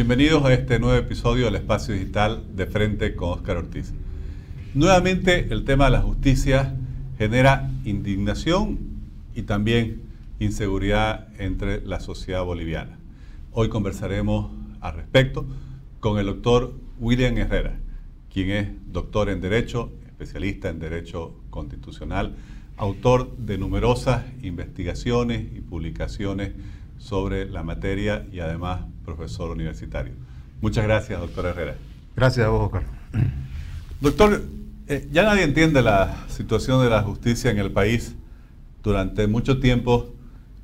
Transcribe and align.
Bienvenidos 0.00 0.42
a 0.46 0.54
este 0.54 0.78
nuevo 0.78 0.96
episodio 0.96 1.44
del 1.44 1.56
Espacio 1.56 1.92
Digital 1.92 2.42
de 2.56 2.64
Frente 2.64 3.14
con 3.14 3.32
Óscar 3.32 3.58
Ortiz. 3.58 3.92
Nuevamente 4.72 5.48
el 5.50 5.66
tema 5.66 5.84
de 5.84 5.90
la 5.90 6.00
justicia 6.00 6.74
genera 7.18 7.70
indignación 7.84 8.78
y 9.34 9.42
también 9.42 10.00
inseguridad 10.38 11.28
entre 11.38 11.84
la 11.84 12.00
sociedad 12.00 12.42
boliviana. 12.42 12.98
Hoy 13.52 13.68
conversaremos 13.68 14.50
al 14.80 14.94
respecto 14.94 15.44
con 16.00 16.18
el 16.18 16.24
doctor 16.24 16.72
William 16.98 17.36
Herrera, 17.36 17.76
quien 18.32 18.50
es 18.52 18.68
doctor 18.90 19.28
en 19.28 19.42
Derecho, 19.42 19.92
especialista 20.06 20.70
en 20.70 20.78
Derecho 20.78 21.34
Constitucional, 21.50 22.36
autor 22.78 23.36
de 23.36 23.58
numerosas 23.58 24.24
investigaciones 24.40 25.42
y 25.54 25.60
publicaciones 25.60 26.52
sobre 27.00 27.50
la 27.50 27.64
materia 27.64 28.26
y 28.30 28.38
además 28.38 28.82
profesor 29.04 29.50
universitario. 29.50 30.12
Muchas 30.60 30.84
gracias, 30.84 31.18
doctor 31.18 31.46
Herrera. 31.46 31.74
Gracias 32.14 32.46
a 32.46 32.50
vos, 32.50 32.66
Oscar. 32.66 32.84
Doctor, 34.00 34.44
eh, 34.86 35.08
ya 35.10 35.24
nadie 35.24 35.42
entiende 35.42 35.82
la 35.82 36.24
situación 36.28 36.84
de 36.84 36.90
la 36.90 37.02
justicia 37.02 37.50
en 37.50 37.58
el 37.58 37.72
país. 37.72 38.14
Durante 38.82 39.26
mucho 39.26 39.58
tiempo 39.58 40.14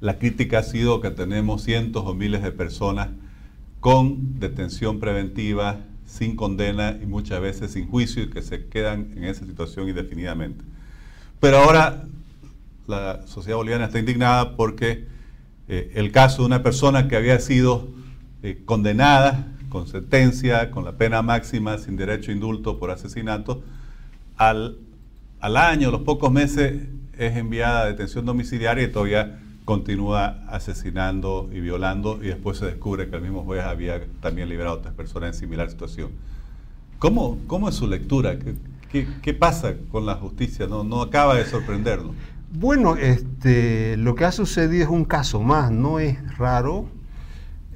la 0.00 0.18
crítica 0.18 0.58
ha 0.58 0.62
sido 0.62 1.00
que 1.00 1.10
tenemos 1.10 1.62
cientos 1.62 2.04
o 2.06 2.14
miles 2.14 2.42
de 2.42 2.52
personas 2.52 3.08
con 3.80 4.38
detención 4.38 5.00
preventiva, 5.00 5.80
sin 6.06 6.36
condena 6.36 6.98
y 7.02 7.06
muchas 7.06 7.40
veces 7.40 7.72
sin 7.72 7.88
juicio 7.88 8.22
y 8.22 8.30
que 8.30 8.42
se 8.42 8.66
quedan 8.66 9.12
en 9.16 9.24
esa 9.24 9.44
situación 9.46 9.88
indefinidamente. 9.88 10.64
Pero 11.40 11.58
ahora 11.58 12.04
la 12.86 13.26
sociedad 13.26 13.56
boliviana 13.56 13.86
está 13.86 13.98
indignada 13.98 14.56
porque 14.56 15.06
eh, 15.68 15.92
el 15.94 16.12
caso 16.12 16.42
de 16.42 16.46
una 16.46 16.62
persona 16.62 17.08
que 17.08 17.16
había 17.16 17.38
sido 17.40 17.88
eh, 18.42 18.62
condenada 18.64 19.52
con 19.68 19.86
sentencia, 19.86 20.70
con 20.70 20.84
la 20.84 20.92
pena 20.92 21.22
máxima, 21.22 21.78
sin 21.78 21.96
derecho 21.96 22.30
a 22.30 22.34
indulto 22.34 22.78
por 22.78 22.90
asesinato, 22.90 23.62
al, 24.36 24.78
al 25.40 25.56
año, 25.56 25.90
los 25.90 26.02
pocos 26.02 26.30
meses, 26.30 26.82
es 27.18 27.36
enviada 27.36 27.82
a 27.82 27.86
detención 27.86 28.24
domiciliaria 28.26 28.84
y 28.84 28.92
todavía 28.92 29.38
continúa 29.64 30.44
asesinando 30.48 31.50
y 31.52 31.60
violando 31.60 32.20
y 32.22 32.28
después 32.28 32.58
se 32.58 32.66
descubre 32.66 33.08
que 33.10 33.16
el 33.16 33.22
mismo 33.22 33.42
juez 33.42 33.64
había 33.64 34.00
también 34.20 34.48
liberado 34.48 34.76
a 34.76 34.78
otras 34.78 34.94
personas 34.94 35.34
en 35.34 35.40
similar 35.40 35.68
situación. 35.68 36.10
¿Cómo, 36.98 37.38
cómo 37.46 37.68
es 37.68 37.74
su 37.74 37.86
lectura? 37.88 38.38
¿Qué, 38.90 39.08
qué, 39.20 39.34
pasa 39.34 39.74
con 39.90 40.06
la 40.06 40.14
justicia? 40.14 40.66
No, 40.66 40.84
no 40.84 41.02
acaba 41.02 41.34
de 41.34 41.44
sorprendernos. 41.44 42.14
Bueno, 42.50 42.96
este, 42.96 43.96
lo 43.96 44.14
que 44.14 44.24
ha 44.24 44.32
sucedido 44.32 44.84
es 44.84 44.90
un 44.90 45.04
caso 45.04 45.42
más, 45.42 45.70
no 45.70 45.98
es 45.98 46.38
raro. 46.38 46.86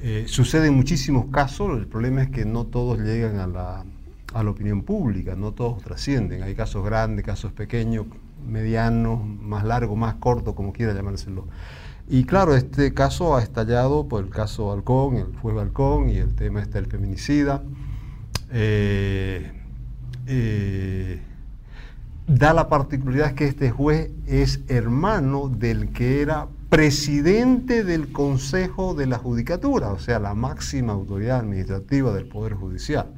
Eh, 0.00 0.24
sucede 0.28 0.68
en 0.68 0.74
muchísimos 0.74 1.26
casos, 1.26 1.76
el 1.78 1.86
problema 1.86 2.22
es 2.22 2.30
que 2.30 2.44
no 2.44 2.64
todos 2.66 2.98
llegan 3.00 3.38
a 3.38 3.46
la, 3.46 3.84
a 4.32 4.42
la 4.42 4.50
opinión 4.50 4.82
pública, 4.82 5.34
no 5.34 5.52
todos 5.52 5.82
trascienden. 5.82 6.42
Hay 6.42 6.54
casos 6.54 6.84
grandes, 6.84 7.24
casos 7.24 7.52
pequeños, 7.52 8.06
medianos, 8.48 9.26
más 9.26 9.64
largos, 9.64 9.98
más 9.98 10.14
cortos, 10.14 10.54
como 10.54 10.72
quiera 10.72 10.94
llamárselo. 10.94 11.46
Y 12.08 12.24
claro, 12.24 12.56
este 12.56 12.94
caso 12.94 13.36
ha 13.36 13.42
estallado 13.42 14.08
por 14.08 14.24
el 14.24 14.30
caso 14.30 14.68
Balcón, 14.68 15.16
el 15.16 15.36
juez 15.36 15.54
Balcón 15.54 16.08
y 16.08 16.16
el 16.16 16.34
tema 16.34 16.60
este 16.60 16.80
del 16.80 16.90
feminicida. 16.90 17.62
Eh, 18.52 19.52
eh, 20.26 21.22
da 22.30 22.54
la 22.54 22.68
particularidad 22.68 23.34
que 23.34 23.48
este 23.48 23.72
juez 23.72 24.12
es 24.28 24.60
hermano 24.68 25.48
del 25.48 25.92
que 25.92 26.22
era 26.22 26.46
presidente 26.68 27.82
del 27.82 28.12
Consejo 28.12 28.94
de 28.94 29.06
la 29.06 29.18
Judicatura, 29.18 29.88
o 29.88 29.98
sea, 29.98 30.20
la 30.20 30.34
máxima 30.34 30.92
autoridad 30.92 31.40
administrativa 31.40 32.12
del 32.12 32.26
Poder 32.26 32.54
Judicial. 32.54 33.08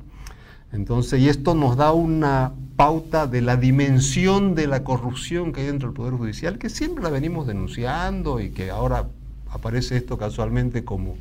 Entonces, 0.73 1.21
y 1.21 1.29
esto 1.29 1.55
nos 1.55 1.77
da 1.77 1.93
una 1.93 2.55
pauta 2.77 3.27
de 3.27 3.43
la 3.43 3.59
dimensión 3.59 4.55
de 4.55 4.67
la 4.67 4.83
corrupción 4.83 5.53
que 5.53 5.61
hay 5.61 5.67
dentro 5.67 5.89
del 5.89 5.95
Poder 5.95 6.15
Judicial, 6.15 6.57
que 6.57 6.71
siempre 6.71 7.05
la 7.05 7.11
venimos 7.11 7.47
denunciando 7.47 8.41
y 8.41 8.49
que 8.49 8.71
ahora 8.71 9.09
aparece 9.51 9.99
esto 9.99 10.17
casualmente 10.17 10.85
como 10.87 11.17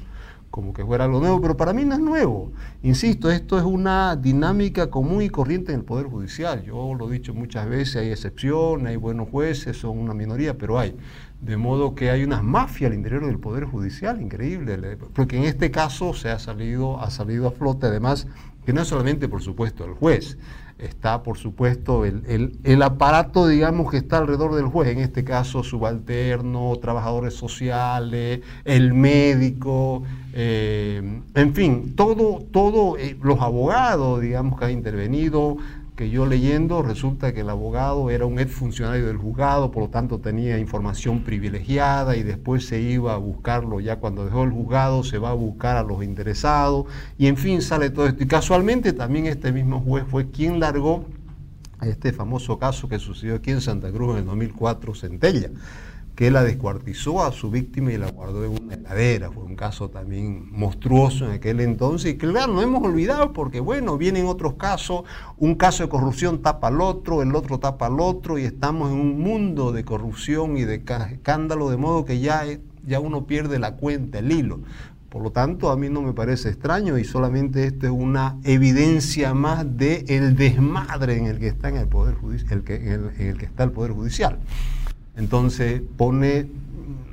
como 0.52 0.74
que 0.74 0.86
fuera 0.86 1.06
algo 1.06 1.20
nuevo, 1.20 1.42
pero 1.42 1.56
para 1.56 1.74
mí 1.74 1.86
no 1.86 1.96
es 1.96 2.02
nuevo. 2.02 2.52
Insisto, 2.84 3.32
esto 3.32 3.58
es 3.58 3.64
una 3.64 4.18
dinámica 4.18 4.90
común 4.90 5.22
y 5.22 5.30
corriente 5.30 5.72
en 5.72 5.80
el 5.80 5.86
Poder 5.86 6.08
Judicial. 6.08 6.62
Yo 6.64 6.94
lo 6.94 7.10
he 7.10 7.14
dicho 7.14 7.34
muchas 7.34 7.68
veces, 7.70 7.96
hay 7.96 8.12
excepciones, 8.12 8.88
hay 8.88 8.98
buenos 8.98 9.30
jueces, 9.30 9.78
son 9.78 9.98
una 9.98 10.14
minoría, 10.14 10.58
pero 10.58 10.78
hay. 10.78 10.96
De 11.42 11.58
modo 11.58 11.96
que 11.96 12.12
hay 12.12 12.24
una 12.24 12.42
mafia 12.42 12.88
al 12.88 12.94
interior 12.94 13.26
del 13.26 13.40
Poder 13.40 13.66
Judicial, 13.66 14.22
increíble, 14.22 14.98
porque 15.14 15.38
en 15.38 15.44
este 15.44 15.72
caso 15.72 16.14
se 16.14 16.30
ha 16.30 16.38
salido, 16.38 17.02
ha 17.02 17.10
salido 17.10 17.48
a 17.48 17.52
flote, 17.52 17.88
además, 17.88 18.28
que 18.66 18.74
no 18.74 18.82
es 18.82 18.88
solamente, 18.88 19.28
por 19.28 19.42
supuesto, 19.42 19.84
el 19.86 19.94
juez, 19.94 20.38
está, 20.78 21.24
por 21.24 21.38
supuesto, 21.38 22.06
el, 22.06 22.60
el, 22.64 22.82
aparato, 22.82 23.48
digamos, 23.48 23.92
que 23.92 23.98
está 23.98 24.18
alrededor 24.18 24.56
del 24.56 24.66
juez, 24.66 24.90
en 24.90 25.00
este 25.00 25.24
caso, 25.24 25.64
subalterno, 25.64 26.76
trabajadores 26.82 27.34
sociales, 27.34 28.42
el 28.66 28.94
médico, 28.94 30.04
eh, 30.34 31.22
en 31.36 31.54
fin, 31.54 31.96
todo, 31.96 32.44
todo 32.52 32.98
eh, 32.98 33.18
los 33.22 33.40
abogados, 33.42 34.22
digamos, 34.22 34.60
que 34.60 34.66
han 34.66 34.72
intervenido, 34.72 35.58
que 35.96 36.10
yo 36.10 36.26
leyendo 36.26 36.82
resulta 36.82 37.34
que 37.34 37.42
el 37.42 37.50
abogado 37.50 38.10
era 38.10 38.26
un 38.26 38.40
ex 38.40 38.52
funcionario 38.52 39.08
del 39.08 39.18
juzgado, 39.18 39.72
por 39.72 39.84
lo 39.84 39.90
tanto 39.90 40.20
tenía 40.20 40.58
información 40.58 41.24
privilegiada 41.24 42.16
y 42.16 42.24
después 42.24 42.66
se 42.66 42.82
iba 42.82 43.14
a 43.14 43.18
buscarlo 43.18 43.80
ya 43.80 43.98
cuando 43.98 44.26
dejó 44.26 44.44
el 44.44 44.52
juzgado, 44.52 45.04
se 45.04 45.18
va 45.18 45.32
a 45.32 45.34
buscar 45.34 45.78
a 45.78 45.84
los 45.84 46.04
interesados 46.04 46.86
y 47.18 47.28
en 47.28 47.38
fin 47.38 47.62
sale 47.62 47.90
todo 47.90 48.08
esto. 48.08 48.24
Y 48.24 48.28
casualmente 48.28 48.94
también 48.94 49.26
este 49.26 49.52
mismo 49.52 49.82
juez 49.82 50.06
fue 50.10 50.32
quien 50.32 50.60
largó 50.60 51.06
este 51.82 52.14
famoso 52.14 52.58
caso 52.58 52.88
que 52.88 53.00
sucedió 53.00 53.36
aquí 53.36 53.52
en 53.52 53.62
Santa 53.62 53.92
Cruz 53.92 54.12
en 54.12 54.20
el 54.20 54.26
2004, 54.26 54.96
Centella 54.96 55.50
que 56.16 56.30
la 56.30 56.44
descuartizó 56.44 57.24
a 57.24 57.32
su 57.32 57.50
víctima 57.50 57.92
y 57.92 57.98
la 57.98 58.12
guardó 58.12 58.44
en 58.44 58.52
una 58.64 58.76
heladera. 58.76 59.32
Fue 59.32 59.44
un 59.44 59.56
caso 59.56 59.90
también 59.90 60.52
monstruoso 60.52 61.26
en 61.26 61.32
aquel 61.32 61.60
entonces. 61.62 62.14
Y 62.14 62.18
claro, 62.18 62.54
no 62.54 62.62
hemos 62.62 62.84
olvidado 62.84 63.34
porque, 63.34 63.60
bueno, 63.60 63.98
vienen 63.98 64.26
otros 64.26 64.56
casos. 64.56 65.04
Un 65.38 65.56
caso 65.56 65.84
de 65.84 65.90
corrupción 65.90 66.42
tapa 66.42 66.68
al 66.68 66.82
otro, 66.82 67.22
el 67.22 67.36
otro 67.36 67.60
tapa 67.60 67.88
al 67.88 68.00
otro, 68.00 68.38
y 68.38 68.44
estamos 68.44 68.92
en 68.92 69.00
un 69.00 69.20
mundo 69.22 69.72
de 69.72 69.86
corrupción 69.86 70.58
y 70.58 70.64
de 70.64 70.76
escándalo, 70.76 71.70
de 71.70 71.78
modo 71.78 72.06
que 72.06 72.20
ya, 72.20 72.44
ya 72.86 73.00
uno 73.00 73.26
pierde 73.26 73.58
la 73.58 73.76
cuenta, 73.76 74.20
el 74.20 74.32
hilo. 74.32 74.60
Por 75.10 75.24
lo 75.24 75.32
tanto, 75.32 75.72
a 75.72 75.76
mí 75.76 75.90
no 75.90 76.02
me 76.02 76.14
parece 76.14 76.48
extraño 76.48 76.98
y 76.98 77.04
solamente 77.04 77.66
esto 77.66 77.86
es 77.86 77.92
una 77.92 78.38
evidencia 78.46 79.34
más 79.34 79.66
de 79.76 80.06
el 80.08 80.38
desmadre 80.38 81.18
en 81.18 81.26
el 81.26 81.38
que 81.38 81.48
está 81.48 81.68
en 81.68 81.76
el 81.76 81.88
poder 81.90 82.16
judicial, 82.16 82.64
en 82.66 83.12
el 83.20 83.38
que 83.38 83.46
está 83.46 83.66
el 83.66 83.72
poder 83.72 83.92
judicial. 83.92 84.40
Entonces 85.16 85.82
pone 85.98 86.48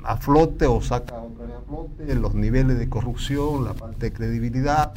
a 0.03 0.17
flote 0.17 0.65
o 0.65 0.81
saca 0.81 1.15
otra 1.15 1.45
vez 1.45 1.55
a 1.55 1.61
flote 1.61 2.15
los 2.15 2.33
niveles 2.33 2.79
de 2.79 2.89
corrupción, 2.89 3.65
la 3.65 3.73
parte 3.73 4.07
de 4.07 4.13
credibilidad 4.13 4.93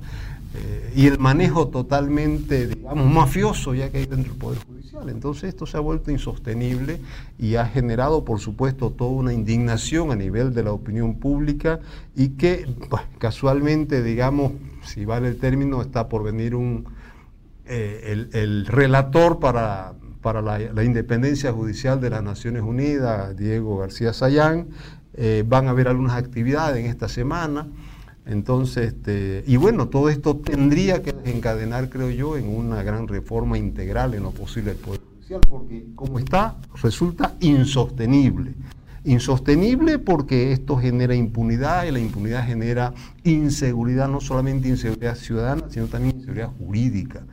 eh, 0.54 0.92
y 0.94 1.06
el 1.06 1.18
manejo 1.18 1.68
totalmente, 1.68 2.66
digamos, 2.66 3.10
mafioso 3.10 3.74
ya 3.74 3.90
que 3.90 3.98
hay 3.98 4.06
dentro 4.06 4.32
del 4.32 4.38
Poder 4.38 4.58
Judicial. 4.64 5.08
Entonces 5.08 5.44
esto 5.44 5.64
se 5.66 5.78
ha 5.78 5.80
vuelto 5.80 6.10
insostenible 6.10 7.00
y 7.38 7.56
ha 7.56 7.66
generado, 7.66 8.24
por 8.24 8.38
supuesto, 8.38 8.90
toda 8.90 9.10
una 9.10 9.32
indignación 9.32 10.12
a 10.12 10.16
nivel 10.16 10.52
de 10.54 10.62
la 10.62 10.72
opinión 10.72 11.14
pública 11.14 11.80
y 12.14 12.30
que 12.30 12.66
pues, 12.90 13.02
casualmente, 13.18 14.02
digamos, 14.02 14.52
si 14.84 15.04
vale 15.06 15.28
el 15.28 15.38
término, 15.38 15.80
está 15.80 16.08
por 16.08 16.22
venir 16.22 16.54
un, 16.54 16.84
eh, 17.64 18.28
el 18.32 18.66
relator 18.66 19.40
para 19.40 19.94
para 20.22 20.40
la, 20.40 20.84
independencia 20.84 21.52
judicial 21.52 22.00
de 22.00 22.08
las 22.08 22.22
Naciones 22.22 22.62
Unidas, 22.62 23.36
Diego 23.36 23.78
García 23.78 24.12
Sayán. 24.12 24.68
Eh, 25.14 25.44
van 25.46 25.66
a 25.66 25.70
haber 25.70 25.88
algunas 25.88 26.14
actividades 26.14 26.82
en 26.82 26.86
esta 26.86 27.08
semana. 27.08 27.66
Entonces, 28.24 28.94
este, 28.94 29.42
y 29.46 29.56
bueno, 29.56 29.88
todo 29.88 30.08
esto 30.08 30.36
tendría 30.36 31.02
que 31.02 31.12
encadenar, 31.24 31.90
creo 31.90 32.08
yo, 32.08 32.36
en 32.38 32.48
una 32.48 32.82
gran 32.84 33.08
reforma 33.08 33.58
integral 33.58 34.14
en 34.14 34.22
lo 34.22 34.30
posible 34.30 34.70
del 34.70 34.80
Poder 34.80 35.00
Judicial, 35.00 35.40
porque 35.50 35.86
como 35.96 36.20
está, 36.20 36.56
resulta 36.80 37.34
insostenible. 37.40 38.54
Insostenible 39.04 39.98
porque 39.98 40.52
esto 40.52 40.76
genera 40.76 41.16
impunidad 41.16 41.84
y 41.84 41.90
la 41.90 41.98
impunidad 41.98 42.46
genera 42.46 42.94
inseguridad, 43.24 44.08
no 44.08 44.20
solamente 44.20 44.68
inseguridad 44.68 45.16
ciudadana, 45.16 45.64
sino 45.68 45.88
también 45.88 46.14
inseguridad 46.14 46.50
jurídica 46.56 47.24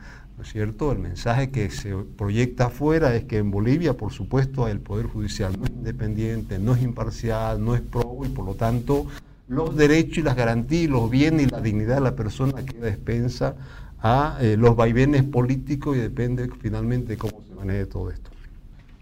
cierto? 0.44 0.92
El 0.92 0.98
mensaje 0.98 1.50
que 1.50 1.70
se 1.70 1.94
proyecta 1.94 2.66
afuera 2.66 3.14
es 3.14 3.24
que 3.24 3.38
en 3.38 3.50
Bolivia, 3.50 3.96
por 3.96 4.12
supuesto, 4.12 4.68
el 4.68 4.80
Poder 4.80 5.06
Judicial 5.06 5.58
no 5.58 5.64
es 5.64 5.70
independiente, 5.70 6.58
no 6.58 6.74
es 6.74 6.82
imparcial, 6.82 7.64
no 7.64 7.74
es 7.74 7.80
pro 7.80 8.18
y 8.24 8.28
por 8.28 8.44
lo 8.44 8.54
tanto 8.54 9.06
los 9.48 9.76
derechos 9.76 10.18
y 10.18 10.22
las 10.22 10.36
garantías, 10.36 10.90
los 10.90 11.10
bienes 11.10 11.46
y 11.46 11.50
la 11.50 11.60
dignidad 11.60 11.96
de 11.96 12.02
la 12.02 12.14
persona 12.14 12.64
queda 12.64 12.88
expensa 12.88 13.56
a 14.00 14.38
eh, 14.40 14.56
los 14.56 14.76
vaivenes 14.76 15.24
políticos 15.24 15.96
y 15.96 16.00
depende 16.00 16.48
finalmente 16.60 17.16
cómo 17.16 17.42
se 17.46 17.54
maneje 17.54 17.86
todo 17.86 18.10
esto. 18.10 18.30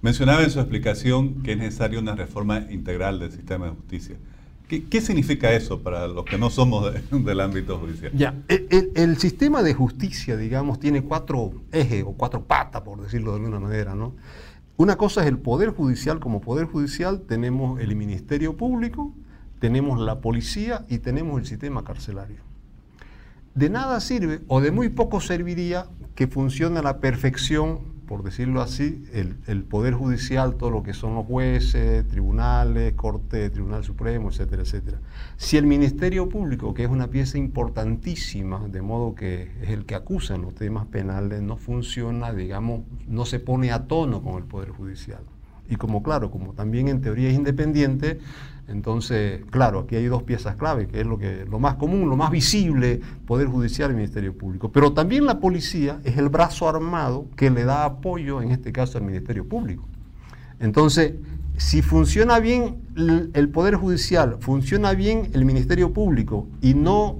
Mencionaba 0.00 0.42
en 0.42 0.50
su 0.50 0.60
explicación 0.60 1.42
que 1.42 1.52
es 1.52 1.58
necesaria 1.58 1.98
una 1.98 2.14
reforma 2.14 2.66
integral 2.70 3.18
del 3.18 3.32
sistema 3.32 3.66
de 3.66 3.72
justicia. 3.72 4.16
¿Qué, 4.68 5.00
significa 5.00 5.50
eso 5.52 5.80
para 5.82 6.06
los 6.06 6.26
que 6.26 6.36
no 6.36 6.50
somos 6.50 6.92
del 7.10 7.40
ámbito 7.40 7.78
judicial? 7.78 8.12
Ya, 8.14 8.34
el, 8.48 9.16
sistema 9.16 9.62
de 9.62 9.72
justicia, 9.72 10.36
digamos, 10.36 10.78
tiene 10.78 11.02
cuatro 11.02 11.52
ejes 11.72 12.04
o 12.06 12.12
cuatro 12.12 12.44
patas, 12.44 12.82
por 12.82 13.00
decirlo 13.00 13.30
de 13.30 13.38
alguna 13.38 13.60
manera, 13.60 13.94
¿no? 13.94 14.14
Una 14.76 14.96
cosa 14.96 15.22
es 15.22 15.26
el 15.26 15.38
Poder 15.38 15.70
Judicial. 15.70 16.20
Como 16.20 16.42
Poder 16.42 16.66
Judicial 16.66 17.22
tenemos 17.22 17.80
el 17.80 17.96
Ministerio 17.96 18.58
Público, 18.58 19.14
tenemos 19.58 19.98
la 19.98 20.20
policía 20.20 20.84
y 20.88 20.98
tenemos 20.98 21.40
el 21.40 21.46
sistema 21.46 21.82
carcelario. 21.82 22.42
De 23.54 23.70
nada 23.70 23.98
sirve, 24.00 24.40
o 24.48 24.60
de 24.60 24.70
muy 24.70 24.90
poco 24.90 25.22
serviría, 25.22 25.86
que 26.14 26.26
funcione 26.26 26.78
a 26.78 26.82
la 26.82 26.98
perfección 26.98 27.97
por 28.08 28.22
decirlo 28.22 28.62
así, 28.62 29.04
el, 29.12 29.62
Poder 29.64 29.92
Judicial, 29.92 30.56
todo 30.56 30.70
lo 30.70 30.82
que 30.82 30.94
son 30.94 31.14
los 31.14 31.26
jueces, 31.26 32.08
tribunales, 32.08 32.94
Corte, 32.94 33.50
Tribunal 33.50 33.84
Supremo, 33.84 34.30
etcétera, 34.30 34.62
etcétera. 34.62 34.98
Si 35.36 35.58
el 35.58 35.66
Ministerio 35.66 36.28
Público, 36.28 36.72
que 36.72 36.84
es 36.84 36.90
una 36.90 37.08
pieza 37.08 37.36
importantísima, 37.36 38.66
de 38.66 38.80
modo 38.80 39.14
que 39.14 39.52
es 39.62 39.68
el 39.68 39.84
que 39.84 39.94
acusa 39.94 40.34
en 40.34 40.42
los 40.42 40.54
temas 40.54 40.86
penales, 40.86 41.42
no 41.42 41.58
funciona, 41.58 42.32
digamos, 42.32 42.80
no 43.06 43.26
se 43.26 43.40
pone 43.40 43.70
a 43.70 43.86
tono 43.86 44.22
con 44.22 44.38
el 44.38 44.44
Poder 44.44 44.70
Judicial. 44.70 45.22
Y 45.68 45.76
como 45.76 46.02
claro, 46.02 46.30
como 46.30 46.54
también 46.54 46.88
en 46.88 47.02
teoría 47.02 47.28
es 47.28 47.34
independiente, 47.34 48.20
entonces, 48.68 49.40
claro, 49.50 49.80
aquí 49.80 49.96
hay 49.96 50.06
dos 50.06 50.24
piezas 50.24 50.56
clave, 50.56 50.88
que 50.88 51.00
es 51.00 51.06
lo, 51.06 51.18
que, 51.18 51.46
lo 51.48 51.58
más 51.58 51.76
común, 51.76 52.10
lo 52.10 52.16
más 52.16 52.30
visible, 52.30 53.00
Poder 53.26 53.46
Judicial 53.46 53.90
y 53.90 53.94
Ministerio 53.94 54.36
Público. 54.36 54.70
Pero 54.70 54.92
también 54.92 55.24
la 55.24 55.40
policía 55.40 56.00
es 56.04 56.18
el 56.18 56.28
brazo 56.28 56.68
armado 56.68 57.26
que 57.34 57.50
le 57.50 57.64
da 57.64 57.84
apoyo, 57.84 58.42
en 58.42 58.50
este 58.50 58.70
caso, 58.70 58.98
al 58.98 59.04
Ministerio 59.04 59.48
Público. 59.48 59.88
Entonces, 60.60 61.14
si 61.56 61.80
funciona 61.80 62.40
bien 62.40 62.76
el 63.32 63.48
Poder 63.48 63.76
Judicial, 63.76 64.36
funciona 64.40 64.92
bien 64.92 65.30
el 65.32 65.46
Ministerio 65.46 65.94
Público 65.94 66.46
y 66.60 66.74
no 66.74 67.18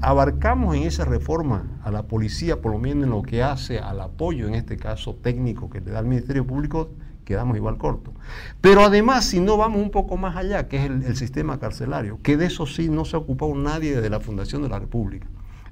abarcamos 0.00 0.76
en 0.76 0.84
esa 0.84 1.04
reforma 1.04 1.64
a 1.82 1.90
la 1.90 2.04
policía, 2.04 2.60
por 2.60 2.72
lo 2.72 2.78
menos 2.78 3.04
en 3.04 3.10
lo 3.10 3.22
que 3.22 3.42
hace 3.42 3.78
al 3.78 4.00
apoyo, 4.00 4.48
en 4.48 4.54
este 4.54 4.76
caso 4.76 5.14
técnico, 5.14 5.68
que 5.68 5.80
le 5.80 5.90
da 5.90 6.00
el 6.00 6.06
Ministerio 6.06 6.46
Público, 6.46 6.90
quedamos 7.30 7.56
igual 7.56 7.78
corto. 7.78 8.12
Pero 8.60 8.80
además, 8.80 9.24
si 9.24 9.38
no 9.38 9.56
vamos 9.56 9.80
un 9.80 9.92
poco 9.92 10.16
más 10.16 10.36
allá, 10.36 10.66
que 10.66 10.78
es 10.78 10.90
el, 10.90 11.16
sistema 11.16 11.60
carcelario, 11.60 12.18
que 12.24 12.36
de 12.36 12.46
eso 12.46 12.66
sí 12.66 12.88
no 12.88 13.04
se 13.04 13.14
ha 13.14 13.20
ocupado 13.20 13.54
nadie 13.54 13.94
desde 13.94 14.10
la 14.10 14.18
fundación 14.18 14.62
de 14.62 14.68
la 14.68 14.80
República. 14.80 15.28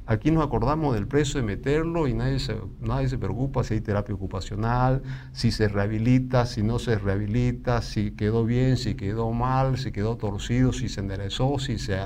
Aquí 0.06 0.30
nos 0.30 0.46
acordamos 0.46 0.94
del 0.94 1.08
preso 1.08 1.38
de 1.38 1.44
meterlo 1.44 2.06
y 2.06 2.14
nadie 2.14 2.38
se, 2.38 2.56
nadie 2.80 3.08
se 3.08 3.18
preocupa 3.18 3.64
si 3.64 3.74
hay 3.74 3.80
terapia 3.80 4.14
ocupacional, 4.14 5.02
si 5.32 5.50
se 5.50 5.66
rehabilita, 5.66 6.46
si 6.46 6.62
no 6.62 6.78
se 6.78 6.96
rehabilita, 6.96 7.82
si 7.82 8.12
quedó 8.12 8.44
bien, 8.44 8.76
si 8.76 8.94
quedó 8.94 9.32
mal, 9.32 9.78
si 9.78 9.90
quedó 9.90 10.16
torcido, 10.16 10.72
si 10.72 10.88
se 10.88 11.00
enderezó, 11.00 11.58
si 11.58 11.76
se 11.78 11.98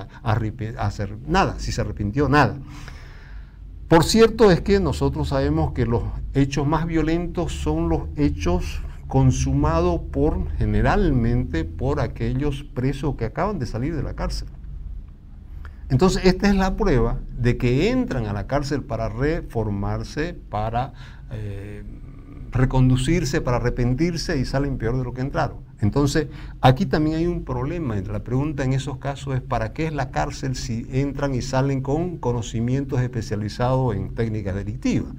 hacer 0.78 1.18
nada, 1.26 1.58
si 1.58 1.72
se 1.72 1.82
arrepintió, 1.82 2.30
nada. 2.30 2.56
Por 3.86 4.04
cierto 4.04 4.50
es 4.50 4.62
que 4.62 4.80
nosotros 4.80 5.28
sabemos 5.28 5.72
que 5.72 5.84
los 5.84 6.04
hechos 6.32 6.66
más 6.66 6.86
violentos 6.86 7.52
son 7.52 7.90
los 7.90 8.04
hechos 8.16 8.80
consumado 9.08 10.02
por 10.02 10.50
generalmente 10.56 11.64
por 11.64 12.00
aquellos 12.00 12.62
presos 12.62 13.16
que 13.16 13.24
acaban 13.24 13.58
de 13.58 13.66
salir 13.66 13.94
de 13.94 14.02
la 14.02 14.14
cárcel. 14.14 14.48
Entonces, 15.88 16.24
esta 16.24 16.48
es 16.48 16.54
la 16.54 16.76
prueba 16.76 17.18
de 17.36 17.58
que 17.58 17.90
entran 17.90 18.26
a 18.26 18.32
la 18.32 18.46
cárcel 18.46 18.82
para 18.82 19.10
reformarse, 19.10 20.34
para 20.48 20.94
eh, 21.30 21.82
reconducirse, 22.50 23.40
para 23.40 23.58
arrepentirse 23.58 24.38
y 24.38 24.44
salen 24.44 24.78
peor 24.78 24.96
de 24.96 25.04
lo 25.04 25.12
que 25.12 25.20
entraron. 25.20 25.58
Entonces, 25.82 26.28
aquí 26.60 26.86
también 26.86 27.16
hay 27.16 27.26
un 27.26 27.44
problema. 27.44 27.96
La 27.96 28.22
pregunta 28.22 28.64
en 28.64 28.72
esos 28.72 28.98
casos 28.98 29.34
es, 29.34 29.40
¿para 29.40 29.72
qué 29.72 29.86
es 29.86 29.92
la 29.92 30.10
cárcel 30.10 30.54
si 30.54 30.86
entran 30.90 31.34
y 31.34 31.42
salen 31.42 31.82
con 31.82 32.18
conocimientos 32.18 33.00
especializados 33.00 33.96
en 33.96 34.14
técnicas 34.14 34.54
delictivas? 34.54 35.12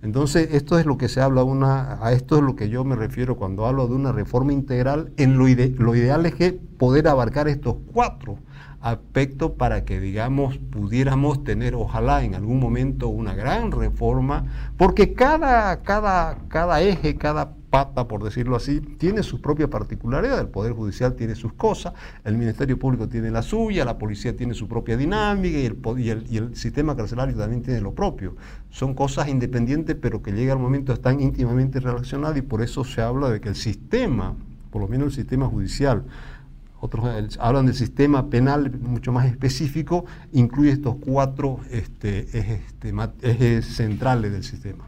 Entonces, 0.00 0.50
esto 0.52 0.78
es 0.78 0.86
lo 0.86 0.96
que 0.96 1.08
se 1.08 1.20
habla, 1.20 1.42
una, 1.42 2.04
a 2.04 2.12
esto 2.12 2.36
es 2.36 2.42
lo 2.42 2.54
que 2.54 2.68
yo 2.68 2.84
me 2.84 2.94
refiero 2.94 3.36
cuando 3.36 3.66
hablo 3.66 3.88
de 3.88 3.94
una 3.94 4.12
reforma 4.12 4.52
integral. 4.52 5.12
En 5.16 5.38
lo, 5.38 5.46
lo 5.46 5.94
ideal 5.96 6.26
es 6.26 6.34
que 6.34 6.52
poder 6.52 7.08
abarcar 7.08 7.48
estos 7.48 7.76
cuatro 7.92 8.38
aspectos 8.80 9.52
para 9.52 9.84
que, 9.84 9.98
digamos, 9.98 10.58
pudiéramos 10.58 11.42
tener, 11.42 11.74
ojalá 11.74 12.22
en 12.22 12.36
algún 12.36 12.60
momento, 12.60 13.08
una 13.08 13.34
gran 13.34 13.72
reforma, 13.72 14.46
porque 14.76 15.14
cada, 15.14 15.82
cada, 15.82 16.38
cada 16.48 16.80
eje, 16.80 17.16
cada 17.16 17.57
pata, 17.70 18.08
por 18.08 18.24
decirlo 18.24 18.56
así, 18.56 18.80
tiene 18.80 19.22
su 19.22 19.40
propia 19.40 19.68
particularidad. 19.68 20.40
El 20.40 20.48
Poder 20.48 20.72
Judicial 20.72 21.14
tiene 21.14 21.34
sus 21.34 21.52
cosas, 21.52 21.92
el 22.24 22.36
Ministerio 22.36 22.78
Público 22.78 23.08
tiene 23.08 23.30
la 23.30 23.42
suya, 23.42 23.84
la 23.84 23.98
policía 23.98 24.36
tiene 24.36 24.54
su 24.54 24.68
propia 24.68 24.96
dinámica 24.96 25.58
y 25.58 25.66
el, 25.66 26.26
y 26.30 26.36
el, 26.36 26.56
sistema 26.56 26.96
carcelario 26.96 27.36
también 27.36 27.62
tiene 27.62 27.80
lo 27.80 27.92
propio. 27.92 28.36
Son 28.70 28.94
cosas 28.94 29.28
independientes, 29.28 29.96
pero 30.00 30.22
que 30.22 30.32
llega 30.32 30.52
el 30.52 30.58
momento 30.58 30.92
están 30.92 31.20
íntimamente 31.20 31.80
relacionadas 31.80 32.36
y 32.38 32.42
por 32.42 32.62
eso 32.62 32.84
se 32.84 33.02
habla 33.02 33.30
de 33.30 33.40
que 33.40 33.50
el 33.50 33.56
sistema, 33.56 34.34
por 34.70 34.82
lo 34.82 34.88
menos 34.88 35.08
el 35.08 35.12
sistema 35.14 35.46
judicial, 35.46 36.04
otros 36.80 37.36
hablan 37.40 37.66
del 37.66 37.74
sistema 37.74 38.30
penal 38.30 38.70
mucho 38.80 39.12
más 39.12 39.26
específico, 39.26 40.04
incluye 40.32 40.70
estos 40.70 40.96
cuatro 41.00 41.58
este, 41.70 42.20
ejes, 42.38 42.62
ejes 43.22 43.66
centrales 43.66 44.30
del 44.30 44.44
sistema. 44.44 44.84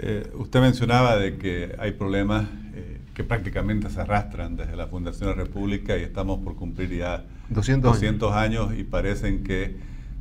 Eh, 0.00 0.30
usted 0.34 0.60
mencionaba 0.60 1.16
de 1.16 1.38
que 1.38 1.74
hay 1.78 1.92
problemas 1.92 2.46
eh, 2.74 3.00
que 3.14 3.24
prácticamente 3.24 3.90
se 3.90 4.00
arrastran 4.00 4.56
desde 4.56 4.76
la 4.76 4.86
Fundación 4.86 5.30
de 5.30 5.36
la 5.36 5.42
República 5.42 5.98
y 5.98 6.02
estamos 6.02 6.38
por 6.38 6.54
cumplir 6.54 6.96
ya 6.96 7.24
200, 7.48 8.32
años. 8.32 8.72
y 8.78 8.84
parecen 8.84 9.42
que 9.42 9.76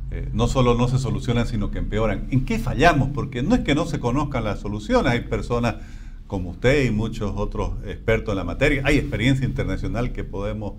eh, 0.09 0.29
no 0.33 0.47
solo 0.47 0.73
no 0.75 0.87
se 0.87 0.97
solucionan, 0.97 1.45
sino 1.45 1.69
que 1.69 1.77
empeoran. 1.77 2.27
¿En 2.31 2.43
qué 2.45 2.57
fallamos? 2.57 3.09
Porque 3.13 3.43
no 3.43 3.53
es 3.53 3.61
que 3.61 3.75
no 3.75 3.85
se 3.85 3.99
conozcan 3.99 4.43
las 4.43 4.59
soluciones, 4.59 5.11
hay 5.11 5.21
personas 5.21 5.75
como 6.25 6.49
usted 6.49 6.85
y 6.85 6.91
muchos 6.91 7.33
otros 7.35 7.73
expertos 7.85 8.33
en 8.33 8.37
la 8.37 8.43
materia, 8.43 8.81
hay 8.83 8.97
experiencia 8.97 9.45
internacional 9.45 10.11
que 10.11 10.23
podemos 10.23 10.73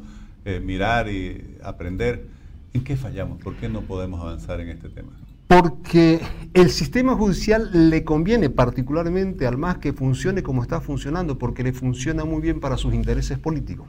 mirar 0.63 1.11
y 1.11 1.57
aprender. 1.63 2.27
¿En 2.73 2.83
qué 2.83 2.97
fallamos? 2.97 3.39
¿Por 3.43 3.57
qué 3.57 3.69
no 3.69 3.83
podemos 3.83 4.21
avanzar 4.21 4.61
en 4.61 4.71
este 4.71 4.89
tema? 4.89 5.11
Porque 5.49 6.21
el 6.53 6.71
sistema 6.71 7.15
judicial 7.15 7.91
le 7.91 8.05
conviene 8.05 8.51
particularmente 8.51 9.47
al 9.47 9.57
MAS 9.57 9.79
que 9.79 9.95
funcione 9.95 10.43
como 10.43 10.63
está 10.63 10.81
funcionando, 10.81 11.39
porque 11.39 11.63
le 11.63 11.73
funciona 11.73 12.25
muy 12.25 12.43
bien 12.43 12.61
para 12.61 12.77
sus 12.77 12.93
intereses 12.93 13.39
políticos. 13.39 13.89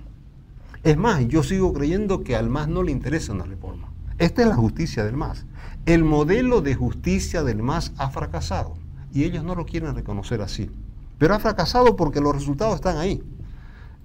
Es 0.84 0.98
más, 0.98 1.28
yo 1.28 1.44
sigo 1.44 1.74
creyendo 1.74 2.24
que 2.24 2.38
al 2.38 2.50
MAS 2.50 2.70
no 2.70 2.82
le 2.82 2.94
interesa 2.94 3.34
una 3.34 3.44
reforma. 3.44 3.90
Esta 4.18 4.42
es 4.42 4.48
la 4.48 4.56
justicia 4.56 5.04
del 5.04 5.18
MAS. 5.18 5.46
El 5.86 6.06
modelo 6.06 6.62
de 6.62 6.76
justicia 6.76 7.44
del 7.44 7.62
MAS 7.62 7.92
ha 7.98 8.10
fracasado 8.10 8.76
y 9.14 9.26
ellos 9.26 9.44
no 9.44 9.54
lo 9.54 9.66
quieren 9.66 9.96
reconocer 9.96 10.42
así. 10.42 10.70
Pero 11.18 11.36
ha 11.36 11.40
fracasado 11.40 11.98
porque 11.98 12.22
los 12.22 12.34
resultados 12.34 12.76
están 12.76 12.98
ahí. 12.98 13.22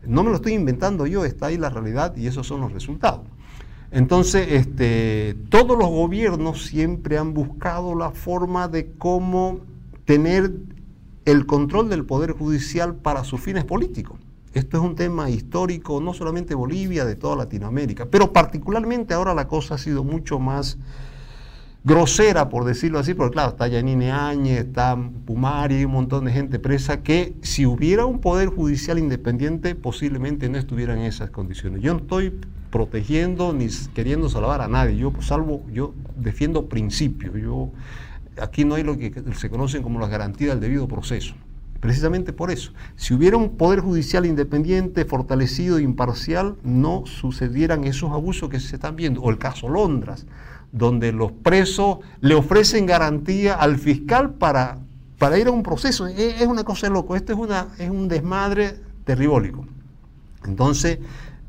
No 0.05 0.25
me 0.25 0.31
lo 0.31 0.37
estoy 0.37 0.55
inventando 0.55 1.07
yo, 1.07 1.25
está 1.25 1.47
ahí 1.47 1.57
la 1.57 1.71
realidad 1.71 2.17
y 2.17 2.27
esos 2.27 2.47
son 2.47 2.61
los 2.61 2.73
resultados. 2.73 3.23
Entonces, 3.95 4.49
este, 4.51 5.37
todos 5.51 5.79
los 5.79 5.89
gobiernos 5.89 6.67
siempre 6.67 7.17
han 7.17 7.33
buscado 7.33 7.95
la 7.95 8.11
forma 8.11 8.67
de 8.67 8.91
cómo 8.99 9.61
tener 10.05 10.51
el 11.25 11.47
control 11.47 11.89
del 11.89 12.05
Poder 12.05 12.33
Judicial 12.33 12.97
para 12.97 13.23
sus 13.23 13.41
fines 13.41 13.63
políticos. 13.63 14.19
Esto 14.53 14.79
es 14.79 14.83
un 14.83 14.97
tema 14.97 15.31
histórico, 15.31 16.01
no 16.01 16.13
solamente 16.13 16.57
Bolivia, 16.57 17.05
de 17.05 17.15
toda 17.15 17.37
Latinoamérica, 17.37 18.07
pero 18.07 18.33
particularmente 18.33 19.15
ahora 19.15 19.33
la 19.33 19.47
cosa 19.47 19.77
ha 19.77 19.79
sido 19.79 20.03
mucho 20.03 20.41
más 20.41 20.77
grosera, 21.85 22.49
por 22.49 22.65
decirlo 22.65 22.99
así, 22.99 23.13
porque 23.13 23.35
claro, 23.35 23.51
está 23.51 23.69
Yanine 23.69 24.11
Áñez, 24.11 24.61
está 24.61 24.97
Pumari, 25.27 25.77
hay 25.77 25.85
un 25.85 25.93
montón 25.93 26.25
de 26.25 26.33
gente 26.33 26.59
presa 26.59 27.03
que 27.03 27.37
si 27.43 27.67
hubiera 27.67 28.07
un 28.07 28.21
poder 28.21 28.49
judicial 28.49 28.99
independiente 28.99 29.75
posiblemente 29.75 30.49
no 30.49 30.57
estuviera 30.59 30.95
en 30.95 31.01
esas 31.01 31.31
condiciones. 31.31 31.83
Yo 31.83 31.93
no 31.93 32.01
estoy 32.01 32.33
protegiendo 32.71 33.53
ni 33.53 33.69
queriendo 33.95 34.29
salvar 34.29 34.61
a 34.63 34.67
nadie. 34.67 34.97
Yo 34.97 35.13
salvo, 35.21 35.63
yo 35.73 35.95
defiendo 36.17 36.69
principios. 36.69 37.35
Yo, 37.37 37.71
aquí 38.41 38.65
no 38.65 38.75
hay 38.75 38.83
lo 38.83 38.99
que 38.99 39.13
se 39.37 39.51
conocen 39.51 39.83
como 39.83 40.01
las 40.01 40.11
garantías 40.11 40.53
del 40.53 40.61
debido 40.61 40.89
proceso. 40.89 41.35
Precisamente 41.79 42.33
por 42.33 42.51
eso. 42.51 42.73
Si 42.97 43.13
hubiera 43.13 43.37
un 43.37 43.57
poder 43.59 43.81
judicial 43.81 44.25
independiente, 44.25 45.05
fortalecido, 45.05 45.79
imparcial, 45.79 46.57
no 46.65 47.05
sucedieran 47.05 47.85
esos 47.85 48.11
abusos 48.11 48.49
que 48.49 48.59
se 48.59 48.75
están 48.75 48.97
viendo. 48.97 49.21
O 49.21 49.31
el 49.31 49.39
caso 49.39 49.69
Londras, 49.69 50.27
donde 50.75 51.13
los 51.13 51.31
presos 51.31 51.99
le 52.21 52.35
ofrecen 52.35 52.85
garantía 52.85 53.55
al 53.55 53.79
fiscal 53.79 54.35
para, 54.35 54.79
para 55.19 55.39
ir 55.39 55.47
a 55.47 55.53
un 55.53 55.63
proceso. 55.63 56.09
Es, 56.09 56.45
una 56.47 56.65
cosa 56.65 56.89
loco. 56.91 57.15
Esto 57.15 57.33
es, 57.33 57.39
una, 57.39 57.69
es 57.79 57.89
un 57.89 58.09
desmadre 58.09 58.81
terribólico. 59.05 59.65
Entonces, 60.45 60.99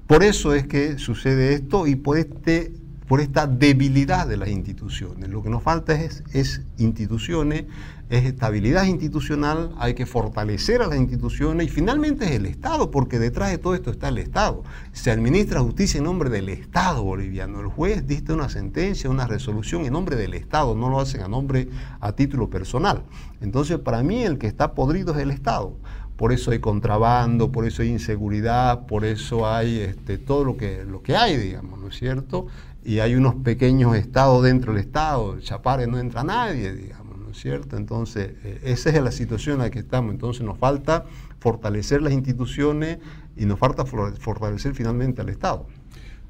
por 0.05 0.23
eso 0.23 0.53
es 0.53 0.67
que 0.67 0.99
sucede 0.99 1.55
esto 1.55 1.87
y 1.87 1.95
por 1.95 2.19
este 2.19 2.71
por 3.07 3.21
esta 3.21 3.45
debilidad 3.45 4.27
de 4.27 4.37
las 4.37 4.49
instituciones. 4.49 5.29
Lo 5.29 5.43
que 5.43 5.49
nos 5.49 5.61
falta 5.61 5.93
es, 5.93 6.23
es 6.33 6.61
instituciones, 6.77 7.65
es 8.09 8.25
estabilidad 8.25 8.85
institucional, 8.85 9.73
hay 9.77 9.93
que 9.93 10.05
fortalecer 10.05 10.81
a 10.81 10.87
las 10.87 10.97
instituciones 10.97 11.67
y 11.67 11.69
finalmente 11.69 12.25
es 12.25 12.31
el 12.31 12.45
Estado, 12.45 12.91
porque 12.91 13.19
detrás 13.19 13.51
de 13.51 13.57
todo 13.57 13.75
esto 13.75 13.91
está 13.91 14.09
el 14.09 14.17
Estado. 14.17 14.63
Se 14.91 15.11
administra 15.11 15.61
justicia 15.61 15.97
en 15.99 16.05
nombre 16.05 16.29
del 16.29 16.49
Estado 16.49 17.03
boliviano. 17.03 17.59
El 17.59 17.67
juez 17.67 18.07
dicta 18.07 18.33
una 18.33 18.49
sentencia, 18.49 19.09
una 19.09 19.27
resolución 19.27 19.85
en 19.85 19.93
nombre 19.93 20.15
del 20.15 20.33
Estado, 20.33 20.75
no 20.75 20.89
lo 20.89 20.99
hacen 20.99 21.21
a 21.21 21.27
nombre, 21.27 21.69
a 21.99 22.11
título 22.13 22.49
personal. 22.49 23.03
Entonces, 23.41 23.79
para 23.79 24.03
mí 24.03 24.23
el 24.23 24.37
que 24.37 24.47
está 24.47 24.73
podrido 24.73 25.13
es 25.13 25.19
el 25.19 25.31
Estado 25.31 25.75
por 26.17 26.31
eso 26.31 26.51
hay 26.51 26.59
contrabando, 26.59 27.51
por 27.51 27.65
eso 27.65 27.81
hay 27.81 27.89
inseguridad, 27.89 28.85
por 28.85 29.03
eso 29.05 29.49
hay 29.49 29.79
este, 29.79 30.17
todo 30.17 30.43
lo 30.45 30.57
que, 30.57 30.85
lo 30.85 31.01
que 31.01 31.15
hay, 31.15 31.37
digamos, 31.37 31.79
¿no 31.79 31.89
es 31.89 31.95
cierto? 31.95 32.47
Y 32.83 32.99
hay 32.99 33.15
unos 33.15 33.35
pequeños 33.35 33.95
estados 33.95 34.43
dentro 34.43 34.73
del 34.73 34.81
Estado, 34.81 35.39
Chapare 35.39 35.87
no 35.87 35.97
entra 35.97 36.23
nadie, 36.23 36.73
digamos, 36.73 37.17
¿no 37.17 37.31
es 37.31 37.37
cierto? 37.39 37.77
Entonces, 37.77 38.33
eh, 38.43 38.61
esa 38.63 38.89
es 38.91 39.03
la 39.03 39.11
situación 39.11 39.55
en 39.55 39.61
la 39.63 39.69
que 39.71 39.79
estamos. 39.79 40.13
Entonces, 40.13 40.43
nos 40.43 40.57
falta 40.57 41.05
fortalecer 41.39 42.01
las 42.01 42.13
instituciones 42.13 42.99
y 43.35 43.45
nos 43.45 43.59
falta 43.59 43.85
fortalecer 43.85 44.73
finalmente 44.73 45.21
al 45.21 45.29
Estado. 45.29 45.65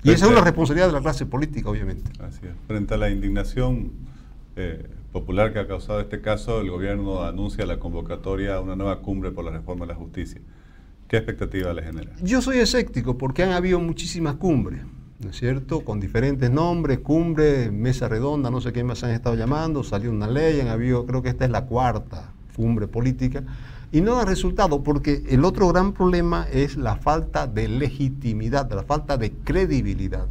Y 0.03 0.11
esa 0.11 0.25
es 0.25 0.31
una 0.31 0.41
responsabilidad 0.41 0.87
de 0.87 0.93
la 0.93 1.01
clase 1.01 1.25
política, 1.25 1.69
obviamente. 1.69 2.11
Así 2.21 2.41
es. 2.43 2.53
Frente 2.67 2.93
a 2.93 2.97
la 2.97 3.09
indignación 3.09 3.91
eh, 4.55 4.87
popular 5.15 5.53
que 5.53 5.59
ha 5.59 5.65
causado 5.65 6.01
este 6.01 6.19
caso, 6.19 6.59
el 6.59 6.69
gobierno 6.69 7.23
anuncia 7.23 7.65
la 7.65 7.79
convocatoria 7.79 8.55
a 8.55 8.59
una 8.59 8.75
nueva 8.75 8.99
cumbre 8.99 9.31
por 9.31 9.45
la 9.45 9.51
reforma 9.51 9.85
de 9.85 9.93
la 9.93 9.97
justicia. 9.97 10.41
¿Qué 11.07 11.15
expectativa 11.15 11.71
le 11.71 11.83
genera? 11.83 12.11
Yo 12.21 12.41
soy 12.41 12.57
escéptico 12.57 13.17
porque 13.17 13.41
han 13.41 13.53
habido 13.53 13.79
muchísimas 13.79 14.35
cumbres, 14.35 14.81
¿no 15.21 15.29
es 15.29 15.37
cierto? 15.37 15.85
Con 15.85 16.01
diferentes 16.01 16.51
nombres, 16.51 16.99
cumbre, 16.99 17.71
mesa 17.71 18.09
redonda, 18.09 18.49
no 18.51 18.59
sé 18.59 18.73
qué 18.73 18.83
más 18.83 19.05
han 19.05 19.11
estado 19.11 19.37
llamando, 19.37 19.85
salió 19.85 20.11
una 20.11 20.27
ley, 20.27 20.59
han 20.59 20.67
habido, 20.67 21.05
creo 21.05 21.21
que 21.21 21.29
esta 21.29 21.45
es 21.45 21.51
la 21.51 21.63
cuarta 21.63 22.33
cumbre 22.53 22.87
política, 22.89 23.41
y 23.93 24.01
no 24.01 24.15
da 24.15 24.25
resultado 24.25 24.83
porque 24.83 25.23
el 25.29 25.45
otro 25.45 25.69
gran 25.69 25.93
problema 25.93 26.45
es 26.51 26.75
la 26.75 26.97
falta 26.97 27.47
de 27.47 27.69
legitimidad, 27.69 28.69
la 28.69 28.83
falta 28.83 29.15
de 29.15 29.31
credibilidad. 29.31 30.27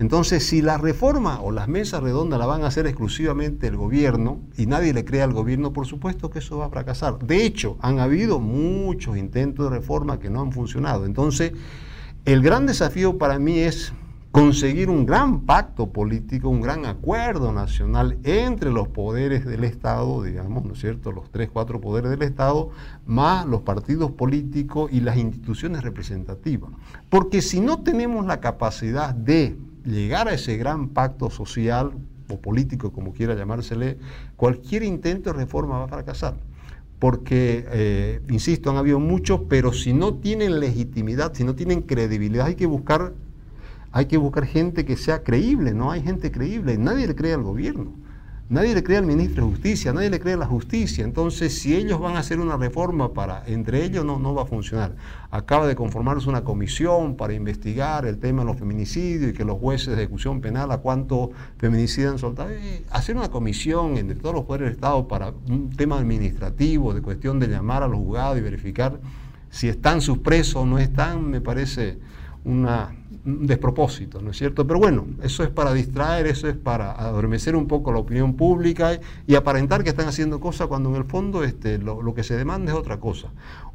Entonces, 0.00 0.46
si 0.46 0.62
la 0.62 0.78
reforma 0.78 1.40
o 1.40 1.50
las 1.50 1.66
mesas 1.66 2.02
redondas 2.02 2.38
la 2.38 2.46
van 2.46 2.62
a 2.62 2.68
hacer 2.68 2.86
exclusivamente 2.86 3.66
el 3.66 3.76
gobierno 3.76 4.40
y 4.56 4.66
nadie 4.66 4.94
le 4.94 5.04
crea 5.04 5.24
al 5.24 5.32
gobierno, 5.32 5.72
por 5.72 5.86
supuesto 5.86 6.30
que 6.30 6.38
eso 6.38 6.58
va 6.58 6.66
a 6.66 6.70
fracasar. 6.70 7.18
De 7.18 7.44
hecho, 7.44 7.76
han 7.80 7.98
habido 7.98 8.38
muchos 8.38 9.16
intentos 9.16 9.68
de 9.68 9.76
reforma 9.76 10.20
que 10.20 10.30
no 10.30 10.40
han 10.40 10.52
funcionado. 10.52 11.04
Entonces, 11.04 11.52
el 12.24 12.42
gran 12.42 12.66
desafío 12.66 13.18
para 13.18 13.40
mí 13.40 13.58
es 13.58 13.92
conseguir 14.30 14.88
un 14.88 15.04
gran 15.04 15.40
pacto 15.40 15.90
político, 15.90 16.48
un 16.48 16.60
gran 16.60 16.86
acuerdo 16.86 17.52
nacional 17.52 18.18
entre 18.22 18.70
los 18.70 18.86
poderes 18.88 19.44
del 19.44 19.64
Estado, 19.64 20.22
digamos, 20.22 20.64
¿no 20.64 20.74
es 20.74 20.80
cierto?, 20.80 21.10
los 21.10 21.30
tres, 21.30 21.48
cuatro 21.52 21.80
poderes 21.80 22.10
del 22.10 22.22
Estado, 22.22 22.70
más 23.06 23.46
los 23.46 23.62
partidos 23.62 24.12
políticos 24.12 24.90
y 24.92 25.00
las 25.00 25.16
instituciones 25.16 25.82
representativas. 25.82 26.70
Porque 27.08 27.42
si 27.42 27.60
no 27.60 27.82
tenemos 27.82 28.26
la 28.26 28.38
capacidad 28.38 29.12
de 29.12 29.56
llegar 29.88 30.28
a 30.28 30.34
ese 30.34 30.56
gran 30.56 30.90
pacto 30.90 31.30
social 31.30 31.92
o 32.28 32.38
político, 32.40 32.92
como 32.92 33.12
quiera 33.12 33.34
llamársele, 33.34 33.98
cualquier 34.36 34.82
intento 34.82 35.32
de 35.32 35.38
reforma 35.38 35.78
va 35.78 35.84
a 35.84 35.88
fracasar. 35.88 36.36
Porque, 36.98 37.64
eh, 37.70 38.20
insisto, 38.28 38.70
han 38.70 38.76
habido 38.76 38.98
muchos, 38.98 39.42
pero 39.48 39.72
si 39.72 39.92
no 39.92 40.14
tienen 40.14 40.60
legitimidad, 40.60 41.32
si 41.32 41.44
no 41.44 41.54
tienen 41.54 41.82
credibilidad, 41.82 42.46
hay 42.46 42.56
que 42.56 42.66
buscar, 42.66 43.14
hay 43.92 44.06
que 44.06 44.16
buscar 44.16 44.46
gente 44.46 44.84
que 44.84 44.96
sea 44.96 45.22
creíble, 45.22 45.74
no 45.74 45.90
hay 45.90 46.02
gente 46.02 46.30
creíble, 46.32 46.76
nadie 46.76 47.06
le 47.06 47.14
cree 47.14 47.34
al 47.34 47.42
gobierno. 47.42 47.92
Nadie 48.50 48.74
le 48.74 48.82
cree 48.82 48.96
al 48.96 49.04
ministro 49.04 49.44
de 49.44 49.50
Justicia, 49.50 49.92
nadie 49.92 50.08
le 50.08 50.20
cree 50.20 50.32
a 50.32 50.38
la 50.38 50.46
justicia. 50.46 51.04
Entonces, 51.04 51.58
si 51.58 51.76
ellos 51.76 52.00
van 52.00 52.16
a 52.16 52.20
hacer 52.20 52.40
una 52.40 52.56
reforma 52.56 53.12
para, 53.12 53.42
entre 53.46 53.84
ellos 53.84 54.06
no, 54.06 54.18
no 54.18 54.34
va 54.34 54.44
a 54.44 54.46
funcionar. 54.46 54.96
Acaba 55.30 55.66
de 55.66 55.76
conformarse 55.76 56.30
una 56.30 56.44
comisión 56.44 57.14
para 57.14 57.34
investigar 57.34 58.06
el 58.06 58.18
tema 58.18 58.40
de 58.40 58.46
los 58.46 58.56
feminicidios 58.56 59.32
y 59.32 59.34
que 59.34 59.44
los 59.44 59.58
jueces 59.58 59.88
de 59.88 60.02
ejecución 60.02 60.40
penal 60.40 60.72
a 60.72 60.78
cuánto 60.78 61.30
feminicidio 61.58 62.10
han 62.10 62.18
soltado. 62.18 62.48
Eh, 62.48 62.86
hacer 62.90 63.16
una 63.16 63.28
comisión 63.28 63.98
entre 63.98 64.16
todos 64.16 64.34
los 64.34 64.44
poderes 64.44 64.68
del 64.68 64.74
Estado 64.76 65.06
para 65.06 65.34
un 65.46 65.68
tema 65.68 65.98
administrativo, 65.98 66.94
de 66.94 67.02
cuestión 67.02 67.38
de 67.38 67.48
llamar 67.48 67.82
a 67.82 67.88
los 67.88 67.98
juzgados 67.98 68.38
y 68.38 68.40
verificar 68.40 68.98
si 69.50 69.68
están 69.68 70.00
sus 70.00 70.18
presos 70.18 70.56
o 70.56 70.64
no 70.64 70.78
están, 70.78 71.28
me 71.28 71.42
parece 71.42 71.98
una 72.44 72.94
un 73.07 73.07
despropósito, 73.28 74.22
¿no 74.22 74.30
es 74.30 74.38
cierto? 74.38 74.66
Pero 74.66 74.78
bueno, 74.78 75.06
eso 75.22 75.42
es 75.42 75.50
para 75.50 75.72
distraer, 75.72 76.26
eso 76.26 76.48
es 76.48 76.56
para 76.56 76.92
adormecer 76.92 77.54
un 77.56 77.68
poco 77.68 77.92
la 77.92 77.98
opinión 77.98 78.34
pública 78.34 78.98
y, 79.26 79.34
aparentar 79.34 79.84
que 79.84 79.90
están 79.90 80.08
haciendo 80.08 80.40
cosas 80.40 80.66
cuando 80.66 80.90
en 80.90 80.96
el 80.96 81.04
fondo 81.04 81.44
este, 81.44 81.78
lo, 81.78 82.14
que 82.14 82.22
se 82.22 82.36
demanda 82.36 82.72
es 82.72 82.78
otra 82.78 82.98
cosa. 82.98 83.28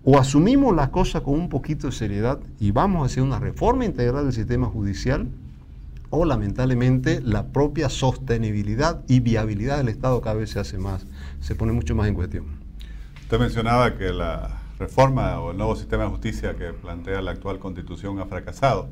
O 0.04 0.18
asumimos 0.18 0.76
las 0.76 0.90
cosas 0.90 1.22
con 1.22 1.36
un 1.36 1.50
poquito 1.50 1.88
de 1.88 1.94
seriedad 1.94 2.40
y 2.60 2.72
vamos 2.72 3.04
a 3.04 3.06
hacer 3.06 3.24
una 3.24 3.40
reforma 3.40 3.86
integral 3.86 4.26
del 4.26 4.34
sistema 4.34 4.68
judicial, 4.68 5.28
o 6.10 6.26
lamentablemente 6.26 7.22
la 7.22 7.48
propia 7.48 7.90
sostenibilidad 7.90 9.02
y 9.08 9.20
viabilidad 9.20 9.78
del 9.78 9.90
Estado 9.90 10.22
cada 10.22 10.36
vez 10.36 10.52
se 10.52 10.60
hace 10.60 10.78
más, 10.78 11.08
se 11.40 11.56
pone 11.56 11.72
mucho 11.72 11.96
más 11.96 12.08
en 12.08 12.16
cuestión. 12.16 12.46
Usted 13.22 13.40
mencionaba 13.40 13.98
que 13.98 14.12
la 14.14 14.62
reforma 14.78 15.40
o 15.40 15.52
el 15.52 15.58
nuevo 15.58 15.76
sistema 15.76 16.04
de 16.04 16.10
justicia 16.10 16.56
que 16.56 16.74
plantea 16.74 17.22
la 17.22 17.32
actual 17.32 17.58
constitución 17.60 18.20
ha 18.20 18.26
fracasado. 18.26 18.90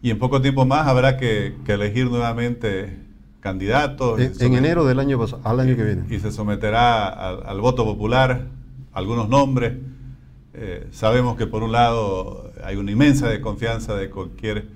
Y 0.00 0.10
en 0.10 0.18
poco 0.18 0.40
tiempo 0.40 0.64
más 0.64 0.86
habrá 0.86 1.16
que, 1.16 1.54
elegir 1.66 2.06
nuevamente 2.06 2.96
candidatos. 3.40 4.20
En, 4.40 4.54
enero 4.54 4.84
del 4.84 5.00
año 5.00 5.18
al 5.42 5.60
año 5.60 5.76
que 5.76 5.84
viene. 5.84 6.04
Y 6.08 6.20
se 6.20 6.30
someterá 6.30 7.08
al, 7.08 7.60
voto 7.60 7.84
popular 7.84 8.46
algunos 8.92 9.28
nombres. 9.28 9.74
Eh, 10.54 10.86
sabemos 10.92 11.36
que 11.36 11.46
por 11.46 11.62
un 11.62 11.72
lado 11.72 12.52
hay 12.64 12.76
una 12.76 12.90
inmensa 12.90 13.28
desconfianza 13.28 13.94
de 13.94 14.10
cualquier 14.10 14.66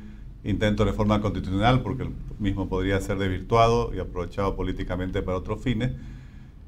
intento 0.44 0.84
de 0.84 0.90
reforma 0.90 1.20
constitucional 1.20 1.82
porque 1.82 2.04
el 2.04 2.10
mismo 2.38 2.68
podría 2.68 3.00
ser 3.00 3.18
desvirtuado 3.18 3.94
y 3.94 4.00
aprovechado 4.00 4.56
políticamente 4.56 5.22
para 5.22 5.38
otros 5.38 5.60
fines. 5.60 5.92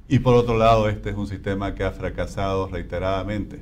Y 0.08 0.20
por 0.20 0.34
otro 0.34 0.56
lado, 0.56 0.88
este 0.88 1.11
es 1.11 1.16
un 1.16 1.26
sistema 1.26 1.75
que 1.75 1.82
ha 1.82 1.90
fracasado 1.90 2.68
reiteradamente. 2.68 3.61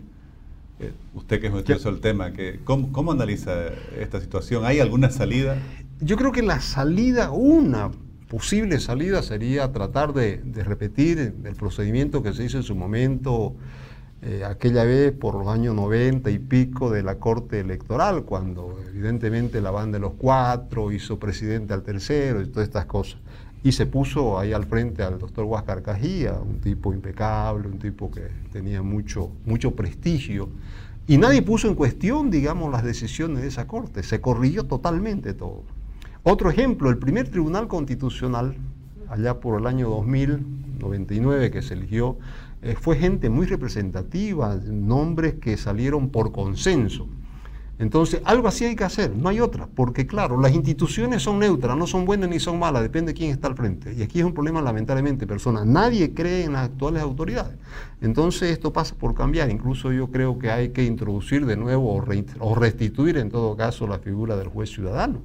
Eh, 0.80 0.92
usted 1.14 1.40
que 1.40 1.46
es 1.46 1.52
nuestro 1.52 1.90
el 1.90 2.00
tema, 2.00 2.32
que, 2.32 2.60
¿cómo, 2.64 3.12
analiza 3.12 3.52
esta 3.98 4.20
situación? 4.20 4.64
¿Hay 4.64 4.80
alguna 4.80 5.10
salida? 5.10 5.56
Yo 6.00 6.16
creo 6.16 6.32
que 6.32 6.42
la 6.42 6.60
salida, 6.60 7.30
una 7.30 7.90
posible 8.28 8.80
salida 8.80 9.22
sería 9.22 9.72
tratar 9.72 10.12
de, 10.12 10.40
repetir 10.64 11.34
el 11.44 11.54
procedimiento 11.54 12.22
que 12.22 12.32
se 12.32 12.44
hizo 12.44 12.56
en 12.56 12.62
su 12.62 12.74
momento, 12.74 13.54
eh, 14.22 14.44
aquella 14.44 14.84
vez 14.84 15.12
por 15.12 15.34
los 15.34 15.48
años 15.48 15.74
90 15.74 16.30
y 16.30 16.38
pico 16.38 16.90
de 16.90 17.02
la 17.02 17.16
Corte 17.16 17.60
Electoral, 17.60 18.24
cuando 18.24 18.78
evidentemente 18.88 19.60
la 19.60 19.70
banda 19.70 19.98
de 19.98 20.00
los 20.00 20.14
cuatro 20.14 20.92
hizo 20.92 21.18
presidente 21.18 21.74
al 21.74 21.82
tercero 21.82 22.40
y 22.40 22.46
todas 22.46 22.68
estas 22.68 22.86
cosas. 22.86 23.20
Y 23.64 23.72
se 23.72 23.86
puso 23.86 24.38
ahí 24.38 24.52
al 24.52 24.64
frente 24.64 25.02
al 25.02 25.18
doctor 25.18 25.44
Huáscar 25.44 25.82
Cajía, 25.82 26.34
un 26.34 26.60
tipo 26.60 26.92
impecable, 26.92 27.68
un 27.68 27.78
tipo 27.78 28.10
que 28.10 28.22
tenía 28.52 28.82
mucho, 28.82 29.30
mucho 29.46 29.76
prestigio. 29.76 30.48
Y 31.06 31.18
nadie 31.18 31.42
puso 31.42 31.68
en 31.68 31.74
cuestión, 31.74 32.30
digamos, 32.30 32.72
las 32.72 32.82
decisiones 32.84 33.42
de 33.42 33.48
esa 33.48 33.66
corte. 33.66 34.02
Se 34.02 34.20
corrigió 34.20 34.64
totalmente 34.64 35.34
todo. 35.34 35.62
Otro 36.24 36.50
ejemplo, 36.50 36.90
el 36.90 36.98
primer 36.98 37.28
tribunal 37.28 37.68
constitucional, 37.68 38.56
allá 39.08 39.40
por 39.40 39.60
el 39.60 39.66
año 39.66 39.88
2099 39.90 41.50
que 41.50 41.62
se 41.62 41.74
eligió, 41.74 42.16
eh, 42.62 42.76
fue 42.80 42.96
gente 42.96 43.28
muy 43.28 43.46
representativa, 43.46 44.54
nombres 44.54 45.34
que 45.34 45.56
salieron 45.56 46.10
por 46.10 46.30
consenso. 46.30 47.08
Entonces, 47.82 48.22
algo 48.24 48.46
así 48.46 48.64
hay 48.64 48.76
que 48.76 48.84
hacer, 48.84 49.10
no 49.16 49.28
hay 49.28 49.40
otra, 49.40 49.66
porque 49.66 50.06
claro, 50.06 50.40
las 50.40 50.54
instituciones 50.54 51.20
son 51.20 51.40
neutras, 51.40 51.76
no 51.76 51.88
son 51.88 52.04
buenas 52.04 52.30
ni 52.30 52.38
son 52.38 52.56
malas, 52.60 52.80
depende 52.80 53.12
de 53.12 53.18
quién 53.18 53.32
está 53.32 53.48
al 53.48 53.56
frente. 53.56 53.92
Y 53.92 54.02
aquí 54.02 54.20
es 54.20 54.24
un 54.24 54.32
problema 54.32 54.62
lamentablemente 54.62 55.26
personas. 55.26 55.66
Nadie 55.66 56.14
cree 56.14 56.44
en 56.44 56.52
las 56.52 56.66
actuales 56.66 57.02
autoridades. 57.02 57.56
Entonces, 58.00 58.52
esto 58.52 58.72
pasa 58.72 58.94
por 58.94 59.16
cambiar. 59.16 59.50
Incluso 59.50 59.90
yo 59.90 60.12
creo 60.12 60.38
que 60.38 60.52
hay 60.52 60.68
que 60.68 60.84
introducir 60.84 61.44
de 61.44 61.56
nuevo 61.56 61.92
o, 62.38 62.54
restituir 62.54 63.18
en 63.18 63.30
todo 63.30 63.56
caso 63.56 63.88
la 63.88 63.98
figura 63.98 64.36
del 64.36 64.46
juez 64.46 64.70
ciudadano. 64.70 65.18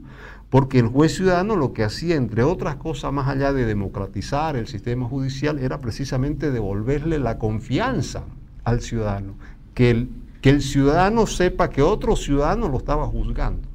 Porque 0.49 0.79
el 0.79 0.87
juez 0.87 1.13
ciudadano 1.13 1.57
lo 1.57 1.73
que 1.73 1.83
hacía, 1.83 2.15
entre 2.15 2.41
otras 2.41 2.77
cosas, 2.77 3.13
más 3.13 3.27
allá 3.27 3.53
de 3.53 3.65
democratizar 3.65 4.55
el 4.55 4.65
sistema 4.65 5.05
judicial, 5.05 5.59
era 5.59 5.79
precisamente 5.79 6.49
devolverle 6.49 7.19
la 7.19 7.37
confianza 7.37 8.23
al 8.63 8.81
ciudadano, 8.81 9.35
que 9.75 9.91
el 9.91 10.09
que 10.47 10.51
el 10.51 10.61
ciudadano 10.61 11.27
sepa 11.27 11.69
que 11.69 11.81
otro 11.81 12.15
ciudadano 12.15 12.69
lo 12.69 12.77
estaba 12.77 13.05
juzgando. 13.05 13.67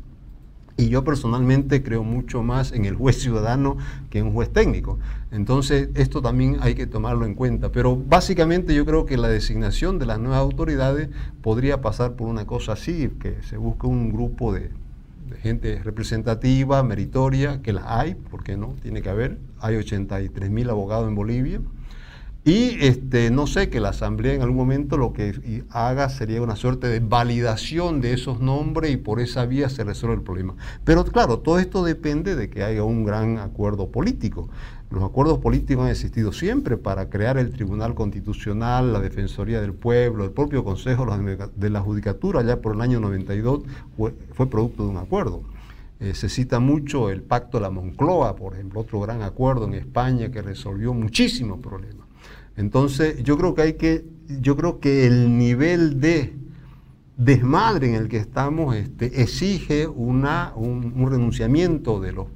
Y 0.79 0.88
yo 0.88 1.05
personalmente 1.05 1.83
creo 1.83 2.02
mucho 2.02 2.43
más 2.43 2.73
en 2.73 2.87
el 2.87 2.95
juez 2.95 3.21
ciudadano 3.21 3.76
que 4.09 4.21
en 4.21 4.29
un 4.29 4.33
juez 4.33 4.50
técnico. 4.55 4.99
Entonces, 5.31 5.91
esto 5.97 6.23
también 6.23 6.57
hay 6.62 6.75
que 6.75 6.87
tomarlo 6.87 7.26
en 7.26 7.35
cuenta. 7.35 7.71
Pero 7.71 7.95
básicamente 7.95 8.75
yo 8.75 8.87
creo 8.87 9.05
que 9.05 9.19
la 9.19 9.29
designación 9.29 9.99
de 9.99 10.07
las 10.07 10.19
nuevas 10.19 10.38
autoridades 10.38 11.11
podría 11.43 11.83
pasar 11.83 12.14
por 12.14 12.26
una 12.26 12.47
cosa 12.47 12.73
así, 12.73 13.11
que 13.21 13.43
se 13.43 13.59
busque 13.59 13.87
un 13.87 14.11
grupo 14.11 14.55
de, 14.55 14.71
gente 15.43 15.79
representativa, 15.83 16.83
meritoria, 16.83 17.61
que 17.61 17.75
las 17.75 17.85
hay, 17.87 18.14
¿por 18.14 18.45
qué 18.45 18.57
no? 18.57 18.76
Tiene 18.81 19.02
que 19.02 19.11
haber. 19.11 19.37
Hay 19.61 19.76
83 19.76 20.49
mil 20.49 20.71
abogados 20.71 21.07
en 21.07 21.17
Bolivia. 21.17 21.61
Y 22.44 22.84
este, 22.84 23.30
no 23.30 23.46
sé, 23.46 23.70
que 23.70 23.78
la 23.78 23.90
Asamblea 23.90 24.34
en 24.34 24.42
algún 24.42 24.56
momento 24.56 24.96
lo 24.96 25.12
que 25.12 25.62
haga 25.70 26.08
sería 26.08 26.42
una 26.42 26.56
suerte 26.56 26.88
de 26.88 26.99
validación 26.99 28.00
de 28.00 28.14
esos 28.14 28.40
nombres 28.40 28.90
y 28.90 28.96
por 28.96 29.20
esa 29.20 29.46
vía 29.46 29.68
se 29.68 29.84
resuelve 29.84 30.16
el 30.16 30.22
problema. 30.22 30.56
Pero 30.84 31.04
claro, 31.04 31.38
todo 31.38 31.61
esto 31.61 31.84
depende 31.84 32.34
de 32.34 32.50
que 32.50 32.64
haya 32.64 32.82
un 32.82 33.04
gran 33.04 33.38
acuerdo 33.38 33.90
político. 33.92 34.49
Los 34.90 35.04
acuerdos 35.04 35.38
políticos 35.38 35.84
han 35.84 35.92
existido 35.92 36.32
siempre 36.32 36.76
para 36.76 37.08
crear 37.08 37.38
el 37.38 37.52
Tribunal 37.52 37.94
Constitucional, 37.94 38.92
la 38.92 38.99
Defensoría 38.99 39.61
del 39.61 39.72
Pueblo, 39.72 40.25
el 40.25 40.32
propio 40.32 40.64
Consejo 40.64 41.06
de 41.54 41.70
la 41.70 41.80
Judicatura, 41.80 42.42
ya 42.42 42.61
por 42.61 42.75
el 42.75 42.80
año 42.80 42.99
92, 42.99 43.62
fue, 43.96 44.46
producto 44.50 44.82
de 44.82 44.88
un 44.88 44.96
acuerdo. 44.96 45.44
Eh, 46.00 46.12
se 46.14 46.28
cita 46.28 46.58
mucho 46.58 47.08
el 47.08 47.22
Pacto 47.22 47.58
de 47.58 47.62
la 47.62 47.70
Moncloa, 47.70 48.34
por 48.34 48.54
ejemplo, 48.54 48.80
otro 48.80 48.99
gran 49.00 49.22
acuerdo 49.22 49.66
en 49.66 49.75
España 49.75 50.32
que 50.32 50.42
resolvió 50.42 50.92
muchísimos 50.92 51.61
problemas. 51.61 52.12
Entonces, 52.56 53.23
yo 53.23 53.37
creo 53.38 53.54
que 53.54 53.62
hay 53.62 53.73
que, 53.75 54.04
yo 54.40 54.56
creo 54.56 54.78
que 54.80 55.06
el 55.06 55.38
nivel 55.38 56.00
de 56.00 56.35
desmadre 57.16 57.88
en 57.88 57.94
el 57.94 58.09
que 58.09 58.16
estamos 58.16 58.75
este, 58.75 59.23
exige 59.23 59.87
un, 59.87 60.25
renunciamiento 61.11 62.00
de 62.00 62.12
los, 62.12 62.26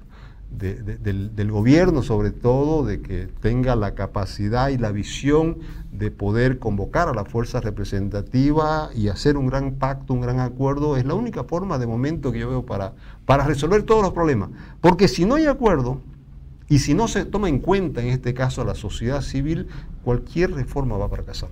del, 0.50 1.50
gobierno, 1.50 2.02
sobre 2.02 2.30
todo, 2.30 2.85
de 2.85 3.00
que 3.00 3.28
tenga 3.40 3.76
la 3.76 3.94
capacidad 3.94 4.68
y 4.68 4.78
la 4.78 4.92
visión 4.92 5.58
de 5.92 6.11
poder 6.11 6.58
convocar 6.58 7.08
a 7.08 7.14
la 7.14 7.25
fuerza 7.25 7.61
representativa 7.61 8.90
y 8.94 9.08
hacer 9.08 9.37
un 9.37 9.46
gran 9.46 9.75
pacto, 9.75 10.14
un 10.14 10.20
gran 10.20 10.40
acuerdo. 10.40 10.96
Es 10.96 11.04
la 11.04 11.14
única 11.14 11.44
forma 11.44 11.78
de 11.78 11.87
momento 11.87 12.32
que 12.32 12.38
yo 12.38 12.49
veo 12.49 12.64
para, 12.64 12.94
para 13.25 13.44
resolver 13.44 13.82
todos 13.82 14.02
los 14.02 14.12
problemas. 14.12 14.50
Porque 14.80 15.08
si 15.08 15.25
no 15.25 15.35
hay 15.35 15.46
acuerdo, 15.46 16.00
y 16.68 16.80
si 16.80 16.94
no 16.94 17.08
se 17.08 17.25
toma 17.25 17.49
en 17.49 17.61
cuenta 17.61 18.02
en 18.02 18.08
este 18.08 18.35
caso 18.35 18.62
a 18.62 18.64
la 18.64 18.75
sociedad 18.75 19.23
civil, 19.23 19.68
cualquier 20.02 20.52
reforma 20.52 20.96
va 20.96 21.06
a 21.06 21.08
fracasar. 21.08 21.50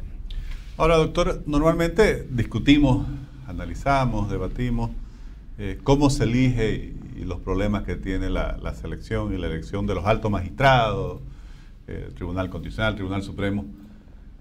Ahora, 0.77 0.97
doctor, 0.97 1.43
normalmente 1.47 2.27
discutimos, 2.31 3.07
analizamos, 3.47 4.29
debatimos 4.29 4.91
eh, 5.57 5.79
cómo 5.85 6.11
se 6.11 6.25
elige 6.25 6.75
y, 6.75 7.01
los 7.25 7.39
problemas 7.39 7.85
que 7.85 7.95
tiene 7.95 8.29
la, 8.29 8.75
selección 8.75 9.33
y 9.33 9.39
la 9.39 9.47
elección 9.47 9.87
de 9.87 9.95
los 9.95 10.05
altos 10.05 10.31
magistrados, 10.31 11.21
eh, 11.87 12.11
Tribunal 12.17 12.51
Constitucional, 12.51 12.97
Tribunal 12.97 13.23
Supremo, 13.23 13.65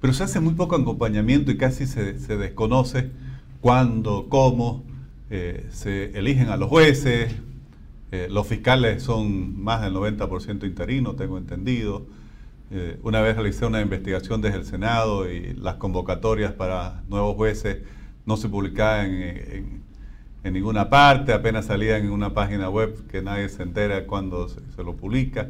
pero 0.02 0.12
se 0.12 0.24
hace 0.24 0.40
muy 0.40 0.54
poco 0.56 0.76
acompañamiento 0.76 1.52
y 1.52 1.58
casi 1.58 1.86
se, 1.86 2.14
desconoce 2.36 3.12
cuándo, 3.62 4.26
cómo 4.28 4.84
eh, 5.30 5.68
se 5.72 6.18
eligen 6.18 6.50
a 6.50 6.58
los 6.58 6.68
jueces, 6.68 7.34
eh, 8.14 8.28
los 8.30 8.46
fiscales 8.46 9.02
son 9.02 9.60
más 9.64 9.82
del 9.82 9.96
90% 9.96 10.68
interinos, 10.68 11.16
tengo 11.16 11.40
entendido. 11.40 12.06
Eh, 12.70 13.00
una 13.02 13.22
vez 13.22 13.36
realicé 13.36 13.66
una 13.66 13.82
investigación 13.82 14.40
desde 14.40 14.60
el 14.60 14.66
Senado 14.66 15.28
y 15.28 15.56
las 15.56 15.78
convocatorias 15.78 16.54
para 16.54 17.02
nuevos 17.10 17.36
jueces 17.36 17.80
no 18.28 18.38
se 18.38 18.50
publicaban 18.50 19.08
en, 19.14 19.84
ninguna 20.44 20.92
parte, 20.92 21.34
apenas 21.34 21.66
salían 21.66 22.06
en 22.06 22.12
una 22.12 22.36
página 22.36 22.70
web 22.70 23.08
que 23.08 23.24
nadie 23.24 23.50
se 23.50 23.64
entera 23.64 24.06
cuando 24.06 24.48
se, 24.48 24.84
lo 24.84 24.96
publica. 24.96 25.48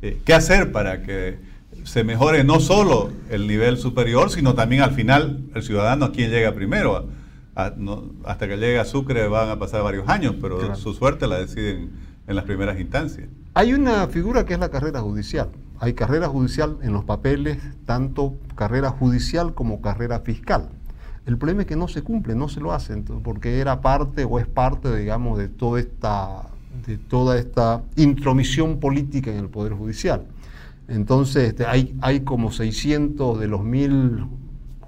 Eh, 0.00 0.20
¿Qué 0.24 0.32
hacer 0.32 0.70
para 0.70 1.02
que 1.02 1.38
se 1.82 2.04
mejore 2.04 2.44
no 2.44 2.60
solo 2.60 3.10
el 3.30 3.48
nivel 3.48 3.78
superior, 3.78 4.30
sino 4.30 4.54
también 4.54 4.82
al 4.82 4.92
final 4.92 5.40
el 5.56 5.62
ciudadano, 5.64 6.12
quien 6.12 6.30
llega 6.30 6.52
primero? 6.52 7.08
Hasta 7.56 8.48
que 8.48 8.56
llegue 8.56 8.78
a 8.78 8.84
Sucre 8.84 9.28
van 9.28 9.48
a 9.48 9.58
pasar 9.58 9.82
varios 9.82 10.08
años, 10.08 10.36
pero 10.40 10.76
su 10.76 10.92
suerte 10.92 11.26
la 11.26 11.38
deciden 11.38 11.90
en 12.26 12.36
las 12.36 12.44
primeras 12.44 12.78
instancias. 12.78 13.28
Hay 13.54 13.72
una 13.72 14.06
figura 14.08 14.44
que 14.44 14.54
es 14.54 14.60
la 14.60 14.68
carrera 14.68 15.00
judicial. 15.00 15.48
Hay 15.80 15.94
carrera 15.94 16.28
judicial 16.28 16.78
en 16.82 16.92
los 16.92 17.04
papeles, 17.04 17.58
tanto 17.86 18.34
carrera 18.54 18.90
judicial 18.90 19.54
como 19.54 19.80
carrera 19.80 20.20
fiscal. 20.20 20.68
El 21.24 21.38
problema 21.38 21.62
es 21.62 21.66
que 21.66 21.76
no 21.76 21.88
se 21.88 22.02
cumple, 22.02 22.34
no 22.34 22.48
se 22.48 22.60
lo 22.60 22.72
hacen, 22.72 23.04
porque 23.04 23.58
era 23.58 23.80
parte 23.80 24.24
o 24.24 24.38
es 24.38 24.46
parte, 24.46 24.94
digamos, 24.94 25.38
de 25.38 25.48
toda 25.48 25.80
esta, 25.80 26.48
de 26.86 26.98
toda 26.98 27.38
esta 27.38 27.82
intromisión 27.96 28.78
política 28.78 29.30
en 29.32 29.38
el 29.38 29.48
Poder 29.48 29.72
Judicial. 29.72 30.26
Entonces, 30.88 31.48
este, 31.48 31.66
hay, 31.66 31.96
hay 32.00 32.20
como 32.20 32.52
600 32.52 33.40
de 33.40 33.48
los 33.48 33.64
mil 33.64 34.26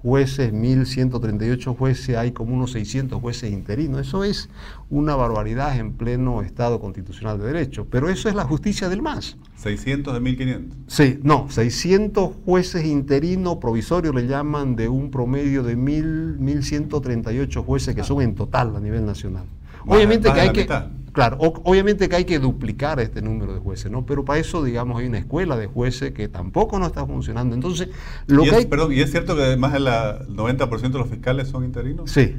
jueces, 0.08 0.54
1.138 0.54 1.76
jueces, 1.76 2.16
hay 2.16 2.32
como 2.32 2.54
unos 2.54 2.72
600 2.72 3.20
jueces 3.20 3.52
interinos. 3.52 4.00
Eso 4.00 4.24
es 4.24 4.48
una 4.88 5.14
barbaridad 5.14 5.76
en 5.78 5.92
pleno 5.92 6.40
Estado 6.40 6.80
constitucional 6.80 7.38
de 7.38 7.44
derecho. 7.44 7.86
Pero 7.90 8.08
eso 8.08 8.30
es 8.30 8.34
la 8.34 8.44
justicia 8.44 8.88
del 8.88 9.02
MAS. 9.02 9.36
¿600 9.62 10.14
de 10.14 10.20
1.500? 10.20 10.64
Sí, 10.86 11.20
no, 11.22 11.50
600 11.50 12.30
jueces 12.46 12.86
interinos 12.86 13.56
provisorios 13.56 14.14
le 14.14 14.26
llaman 14.26 14.76
de 14.76 14.88
un 14.88 15.10
promedio 15.10 15.62
de 15.62 15.76
1.138 15.76 17.62
jueces 17.62 17.94
que 17.94 18.02
son 18.02 18.22
en 18.22 18.34
total 18.34 18.74
a 18.76 18.80
nivel 18.80 19.04
nacional. 19.04 19.44
Obviamente 19.86 20.32
que 20.32 20.40
hay 20.40 20.52
que... 20.52 20.66
Claro, 21.12 21.38
obviamente 21.40 22.08
que 22.08 22.16
hay 22.16 22.24
que 22.24 22.38
duplicar 22.38 23.00
este 23.00 23.22
número 23.22 23.54
de 23.54 23.60
jueces, 23.60 23.90
¿no? 23.90 24.04
Pero 24.06 24.24
para 24.24 24.38
eso, 24.38 24.62
digamos, 24.62 25.00
hay 25.00 25.06
una 25.06 25.18
escuela 25.18 25.56
de 25.56 25.66
jueces 25.66 26.12
que 26.12 26.28
tampoco 26.28 26.78
no 26.78 26.86
está 26.86 27.06
funcionando. 27.06 27.54
Entonces, 27.54 27.88
lo 28.26 28.44
que 28.44 28.50
es, 28.50 28.66
Perdón, 28.66 28.92
¿y 28.92 29.00
es 29.00 29.10
cierto 29.10 29.36
que 29.36 29.42
además 29.42 29.74
el 29.74 29.86
90% 29.86 30.80
de 30.80 30.98
los 30.98 31.08
fiscales 31.08 31.48
son 31.48 31.64
interinos? 31.64 32.10
Sí. 32.10 32.34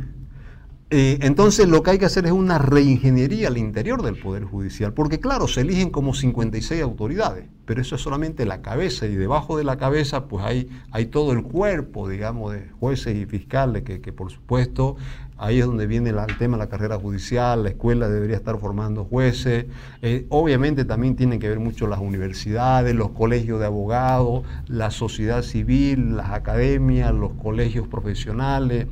Eh, 0.92 1.20
entonces, 1.22 1.68
lo 1.68 1.84
que 1.84 1.92
hay 1.92 1.98
que 2.00 2.06
hacer 2.06 2.26
es 2.26 2.32
una 2.32 2.58
reingeniería 2.58 3.48
al 3.50 3.60
interior 3.60 4.02
del 4.02 4.16
Poder 4.16 4.44
Judicial, 4.44 4.92
porque 4.92 5.20
claro, 5.20 5.48
se 5.48 5.62
eligen 5.62 5.92
como 5.92 6.16
56 6.16 6.82
autoridades, 6.82 7.46
pero 7.66 7.80
eso 7.80 7.94
es 7.94 8.02
solamente 8.02 8.44
la 8.44 8.64
cabeza, 8.64 9.06
y 9.06 9.16
debajo 9.16 9.56
de 9.56 9.64
la 9.64 9.78
cabeza, 9.78 10.26
pues 10.26 10.44
hay, 10.44 10.68
hay 10.90 11.06
todo 11.06 11.34
el 11.34 11.44
cuerpo, 11.44 12.10
digamos, 12.10 12.54
de 12.54 12.70
jueces 12.80 13.16
y 13.16 13.28
fiscales, 13.28 13.84
que, 13.84 14.02
que 14.02 14.12
por 14.12 14.32
supuesto 14.32 14.96
Ahí 15.42 15.60
es 15.60 15.66
donde 15.66 15.88
viene 15.88 16.10
el 16.10 16.38
tema 16.38 16.58
de 16.58 16.66
la 16.66 16.70
carrera 16.70 16.98
judicial, 16.98 17.64
la 17.64 17.70
escuela 17.70 18.10
debería 18.10 18.36
estar 18.36 18.60
formando 18.60 19.06
jueces. 19.06 19.68
Eh, 20.02 20.26
obviamente 20.28 20.84
también 20.84 21.16
tienen 21.16 21.40
que 21.40 21.48
ver 21.48 21.62
mucho 21.62 21.88
las 21.88 22.00
universidades, 22.00 22.94
los 22.94 23.12
colegios 23.12 23.58
de 23.62 23.66
abogados, 23.66 24.44
la 24.68 24.92
sociedad 24.92 25.42
civil, 25.42 26.18
las 26.18 26.32
academias, 26.32 27.14
los 27.14 27.32
colegios 27.42 27.88
profesionales, 27.88 28.88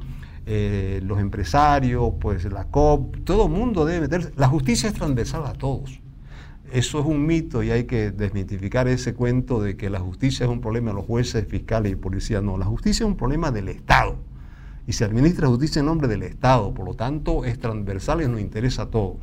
eh, 0.46 1.02
los 1.04 1.20
empresarios, 1.20 2.14
pues 2.18 2.46
la 2.46 2.64
COP, 2.64 3.26
todo 3.26 3.48
el 3.48 3.52
mundo 3.52 3.84
debe 3.84 4.00
meterse. 4.00 4.32
La 4.38 4.48
justicia 4.48 4.88
es 4.88 4.96
transversal 4.96 5.46
a 5.46 5.52
todos. 5.52 6.00
Eso 6.72 7.02
es 7.02 7.06
un 7.06 7.26
mito 7.26 7.62
y 7.62 7.72
hay 7.72 7.84
que 7.84 8.12
desmitificar 8.12 8.88
ese 8.88 9.14
cuento 9.14 9.62
de 9.62 9.76
que 9.76 9.90
la 9.90 10.00
justicia 10.00 10.46
es 10.46 10.50
un 10.50 10.62
problema 10.62 10.92
de 10.92 10.96
los 10.96 11.06
jueces, 11.06 11.46
fiscales 11.46 11.92
y 11.92 11.96
policías. 11.98 12.42
No, 12.42 12.58
la 12.58 12.66
justicia 12.66 13.04
es 13.04 13.10
un 13.10 13.18
problema 13.18 13.52
del 13.52 13.68
Estado 13.68 14.27
y 14.88 14.94
se 14.94 15.04
administra 15.04 15.50
justicia 15.50 15.82
en 15.82 15.86
nombre 15.86 16.08
del 16.08 16.24
Estado, 16.24 16.74
por 16.74 16.86
lo 16.86 16.94
tanto 16.94 17.44
es 17.44 17.60
transversal 17.60 18.22
y 18.22 18.28
nos 18.28 18.40
interesa 18.40 18.84
a 18.84 18.90
todos. 18.90 19.18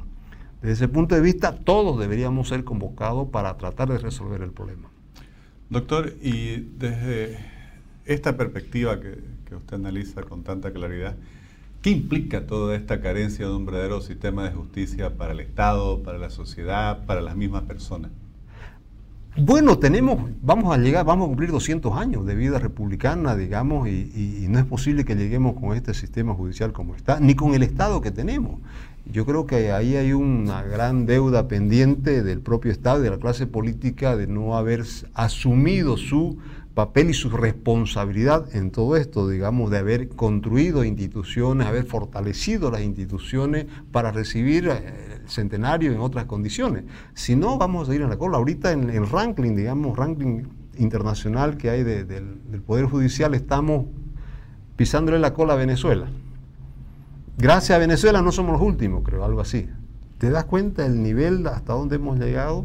Desde 0.61 0.75
ese 0.75 0.89
punto 0.89 1.15
de 1.15 1.23
vista, 1.23 1.57
todos 1.57 1.99
deberíamos 1.99 2.49
ser 2.49 2.65
convocados 2.65 3.29
para 3.31 3.57
tratar 3.57 3.89
de 3.89 3.99
resolver 3.99 4.43
el 4.43 4.53
problema. 4.53 4.91
Doctor, 5.71 6.15
y 6.23 6.69
desde 6.79 7.39
esta 8.05 8.37
perspectiva 8.37 9.01
que, 9.01 9.19
que 9.49 9.55
usted 9.55 9.77
analiza 9.77 10.23
con 10.23 10.43
tanta 10.45 10.71
claridad, 10.71 11.17
¿qué 11.81 11.91
implica 11.91 12.47
toda 12.47 12.77
esta 12.77 13.01
carencia 13.01 13.47
de 13.47 13.55
un 13.55 13.65
verdadero 13.65 14.03
sistema 14.03 14.45
de 14.45 14.55
justicia 14.55 15.17
para 15.17 15.33
el 15.33 15.41
Estado, 15.41 16.03
para 16.03 16.19
la 16.19 16.29
sociedad, 16.29 17.07
para 17.07 17.23
las 17.23 17.37
mismas 17.37 17.63
personas? 17.63 18.11
Bueno, 19.37 19.79
tenemos, 19.79 20.31
vamos 20.43 20.73
a 20.73 20.79
llegar, 20.79 21.05
vamos 21.05 21.25
a 21.25 21.29
cumplir 21.29 21.51
200 21.51 21.97
años 21.99 22.25
de 22.25 22.37
vida 22.37 22.61
republicana, 22.61 23.35
digamos, 23.35 23.89
y, 23.89 24.47
no 24.49 24.61
es 24.61 24.65
posible 24.65 25.05
que 25.05 25.17
lleguemos 25.17 25.55
con 25.55 25.77
este 25.77 25.93
sistema 25.93 26.35
judicial 26.35 26.73
como 26.73 26.95
está, 26.95 27.19
ni 27.19 27.35
con 27.35 27.53
el 27.55 27.65
Estado 27.65 28.01
que 28.01 28.13
tenemos. 28.13 28.61
Yo 29.07 29.27
creo 29.27 29.47
que 29.47 29.71
ahí 29.71 29.97
hay 29.97 30.13
una 30.15 30.63
gran 30.63 31.05
deuda 31.05 31.47
pendiente 31.47 32.23
del 32.23 32.41
propio 32.41 32.73
Estado 32.73 33.03
de 33.03 33.11
la 33.11 33.19
clase 33.19 33.47
política 33.47 34.17
de 34.17 34.27
no 34.27 34.57
haber 34.57 34.85
asumido 35.13 35.99
su 35.99 36.39
papel 36.73 37.11
y 37.11 37.15
su 37.15 37.29
responsabilidad 37.29 38.55
en 38.57 38.71
todo 38.71 38.97
esto, 38.97 39.29
digamos, 39.29 39.71
de 39.71 39.79
haber 39.79 40.09
construido 40.09 40.85
instituciones, 40.85 41.67
haber 41.67 41.85
fortalecido 41.85 42.71
las 42.71 42.81
instituciones 42.81 43.67
para 43.93 44.11
recibir 44.11 44.69
eh, 44.69 45.21
el 45.23 45.29
centenario 45.29 45.93
en 45.93 46.01
otras 46.01 46.25
condiciones. 46.25 46.85
Si 47.13 47.37
no, 47.37 47.59
vamos 47.59 47.89
a 47.89 47.95
ir 47.95 48.03
a 48.03 48.09
la 48.09 48.17
cola. 48.17 48.39
Ahorita 48.39 48.73
en 48.73 48.89
el 48.91 49.09
ranking, 49.09 49.55
digamos, 49.55 49.97
ranking 49.97 50.45
internacional 50.79 51.57
que 51.59 51.71
hay 51.71 51.85
del 51.85 52.63
Poder 52.67 52.87
Judicial, 52.87 53.35
estamos 53.35 53.87
pisándole 54.77 55.19
la 55.19 55.35
cola 55.35 55.53
a 55.53 55.57
Venezuela. 55.57 56.09
Gracias 57.37 57.75
a 57.77 57.79
Venezuela 57.79 58.23
no 58.23 58.31
somos 58.31 58.53
los 58.53 58.63
últimos, 58.63 59.03
creo, 59.03 59.25
algo 59.25 59.41
así. 59.41 59.69
¿Te 60.19 60.31
das 60.31 60.45
cuenta 60.45 60.85
del 60.85 61.03
nivel 61.03 61.47
hasta 61.47 61.73
donde 61.73 61.97
hemos 61.97 62.19
llegado? 62.19 62.65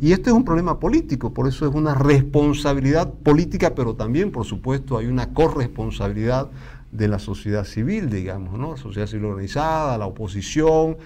Y 0.00 0.12
este 0.12 0.30
es 0.30 0.36
un 0.36 0.44
problema 0.44 0.80
político, 0.80 1.32
por 1.32 1.46
eso 1.46 1.64
es 1.68 1.72
una 1.72 1.94
responsabilidad 1.94 3.12
política, 3.12 3.74
pero 3.76 3.94
también, 3.94 4.32
por 4.32 4.44
supuesto, 4.44 4.98
hay 4.98 5.06
una 5.06 5.32
corresponsabilidad 5.32 6.50
de 6.90 7.06
la 7.06 7.20
sociedad 7.20 7.64
civil, 7.64 8.10
digamos, 8.10 8.58
¿no? 8.58 8.72
La 8.72 8.76
sociedad 8.76 9.06
civil 9.06 9.26
organizada, 9.26 9.96
la 9.96 10.06
oposición, 10.06 10.96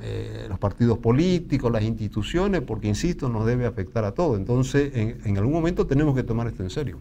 eh, 0.00 0.46
los 0.48 0.58
partidos 0.58 0.96
políticos, 0.98 1.70
las 1.70 1.82
instituciones, 1.82 2.62
porque, 2.62 2.88
insisto, 2.88 3.28
nos 3.28 3.44
debe 3.44 3.66
afectar 3.66 4.04
a 4.04 4.12
todos. 4.12 4.38
Entonces, 4.38 4.90
en, 4.94 5.36
algún 5.36 5.52
momento 5.52 5.86
tenemos 5.86 6.14
que 6.14 6.22
tomar 6.22 6.46
esto 6.46 6.62
en 6.62 6.70
serio. 6.70 6.98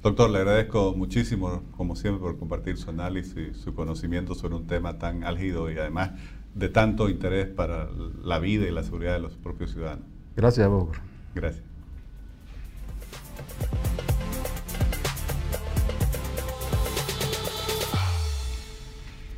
Doctor, 0.00 0.30
le 0.30 0.38
agradezco 0.38 0.94
muchísimo, 0.96 1.64
como 1.76 1.96
siempre, 1.96 2.22
por 2.22 2.38
compartir 2.38 2.76
su 2.76 2.88
análisis, 2.88 3.56
su 3.56 3.74
conocimiento 3.74 4.36
sobre 4.36 4.54
un 4.54 4.68
tema 4.68 4.98
tan 4.98 5.24
álgido 5.24 5.70
y 5.72 5.76
además 5.76 6.12
de 6.54 6.68
tanto 6.68 7.08
interés 7.08 7.48
para 7.48 7.88
la 8.22 8.38
vida 8.38 8.68
y 8.68 8.70
la 8.70 8.84
seguridad 8.84 9.14
de 9.14 9.20
los 9.20 9.34
propios 9.34 9.72
ciudadanos. 9.72 10.04
Gracias 10.36 10.66
a 10.66 10.68
vos. 10.68 10.96
Gracias. 11.34 11.64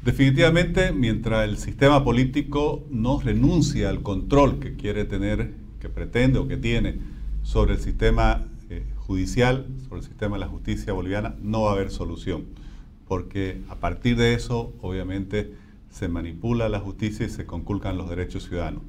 Definitivamente, 0.03 0.93
mientras 0.93 1.49
el 1.49 1.57
sistema 1.57 2.05
político 2.05 2.85
no 2.91 3.19
renuncia 3.21 3.89
al 3.89 4.03
control 4.03 4.59
que 4.59 4.77
quiere 4.77 5.07
tener, 5.07 5.55
que 5.79 5.89
pretende 5.89 6.39
o 6.39 6.49
que 6.49 6.59
tiene 6.59 6.99
sobre 7.43 7.75
el 7.75 7.81
sistema 7.81 8.45
judicial, 9.11 9.67
sobre 9.89 10.03
el 10.03 10.07
sistema 10.07 10.37
de 10.37 10.41
la 10.41 10.47
justicia 10.47 10.93
boliviana, 10.93 11.35
no 11.43 11.63
va 11.63 11.71
a 11.71 11.73
haber 11.73 11.91
solución. 11.91 12.45
Porque 13.09 13.61
a 13.69 13.75
partir 13.75 14.17
de 14.17 14.35
eso, 14.35 14.73
obviamente, 14.83 15.53
se 15.91 16.07
manipula 16.07 16.69
la 16.69 16.79
justicia 16.79 17.27
y 17.27 17.29
se 17.29 17.45
conculcan 17.45 17.99
los 17.99 18.09
derechos 18.09 18.45
ciudadanos. 18.45 18.83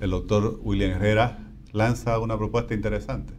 El 0.00 0.10
doctor 0.10 0.60
William 0.62 0.90
Herrera 0.90 1.38
lanza 1.72 2.18
una 2.18 2.36
propuesta 2.36 2.74
interesante. 2.74 3.32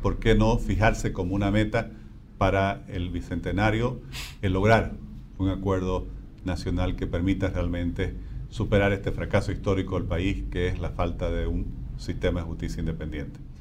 ¿Por 0.00 0.18
qué 0.18 0.34
no 0.34 0.56
fijarse 0.56 1.12
como 1.12 1.34
una 1.34 1.50
meta 1.50 1.90
para 2.38 2.86
el 2.88 3.10
bicentenario 3.10 4.00
el 4.40 4.54
lograr 4.54 4.94
un 5.36 5.50
acuerdo 5.50 6.06
nacional 6.46 6.96
que 6.96 7.06
permita 7.06 7.50
realmente 7.50 8.14
superar 8.48 8.90
este 8.92 9.12
fracaso 9.12 9.52
histórico 9.52 9.96
del 9.98 10.08
país, 10.08 10.44
que 10.50 10.68
es 10.68 10.80
la 10.80 10.92
falta 10.92 11.30
de 11.30 11.46
un 11.46 11.66
sistema 11.98 12.40
de 12.40 12.46
justicia 12.46 12.80
independiente. 12.80 13.51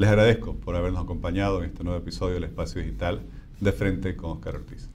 Les 0.00 0.08
agradezco 0.08 0.54
por 0.54 0.76
habernos 0.76 1.02
acompañado 1.02 1.58
en 1.58 1.68
este 1.68 1.84
nuevo 1.84 1.98
episodio 1.98 2.36
del 2.36 2.44
Espacio 2.44 2.80
Digital 2.80 3.20
de 3.60 3.70
Frente 3.70 4.16
con 4.16 4.30
Oscar 4.30 4.54
Ortiz. 4.54 4.88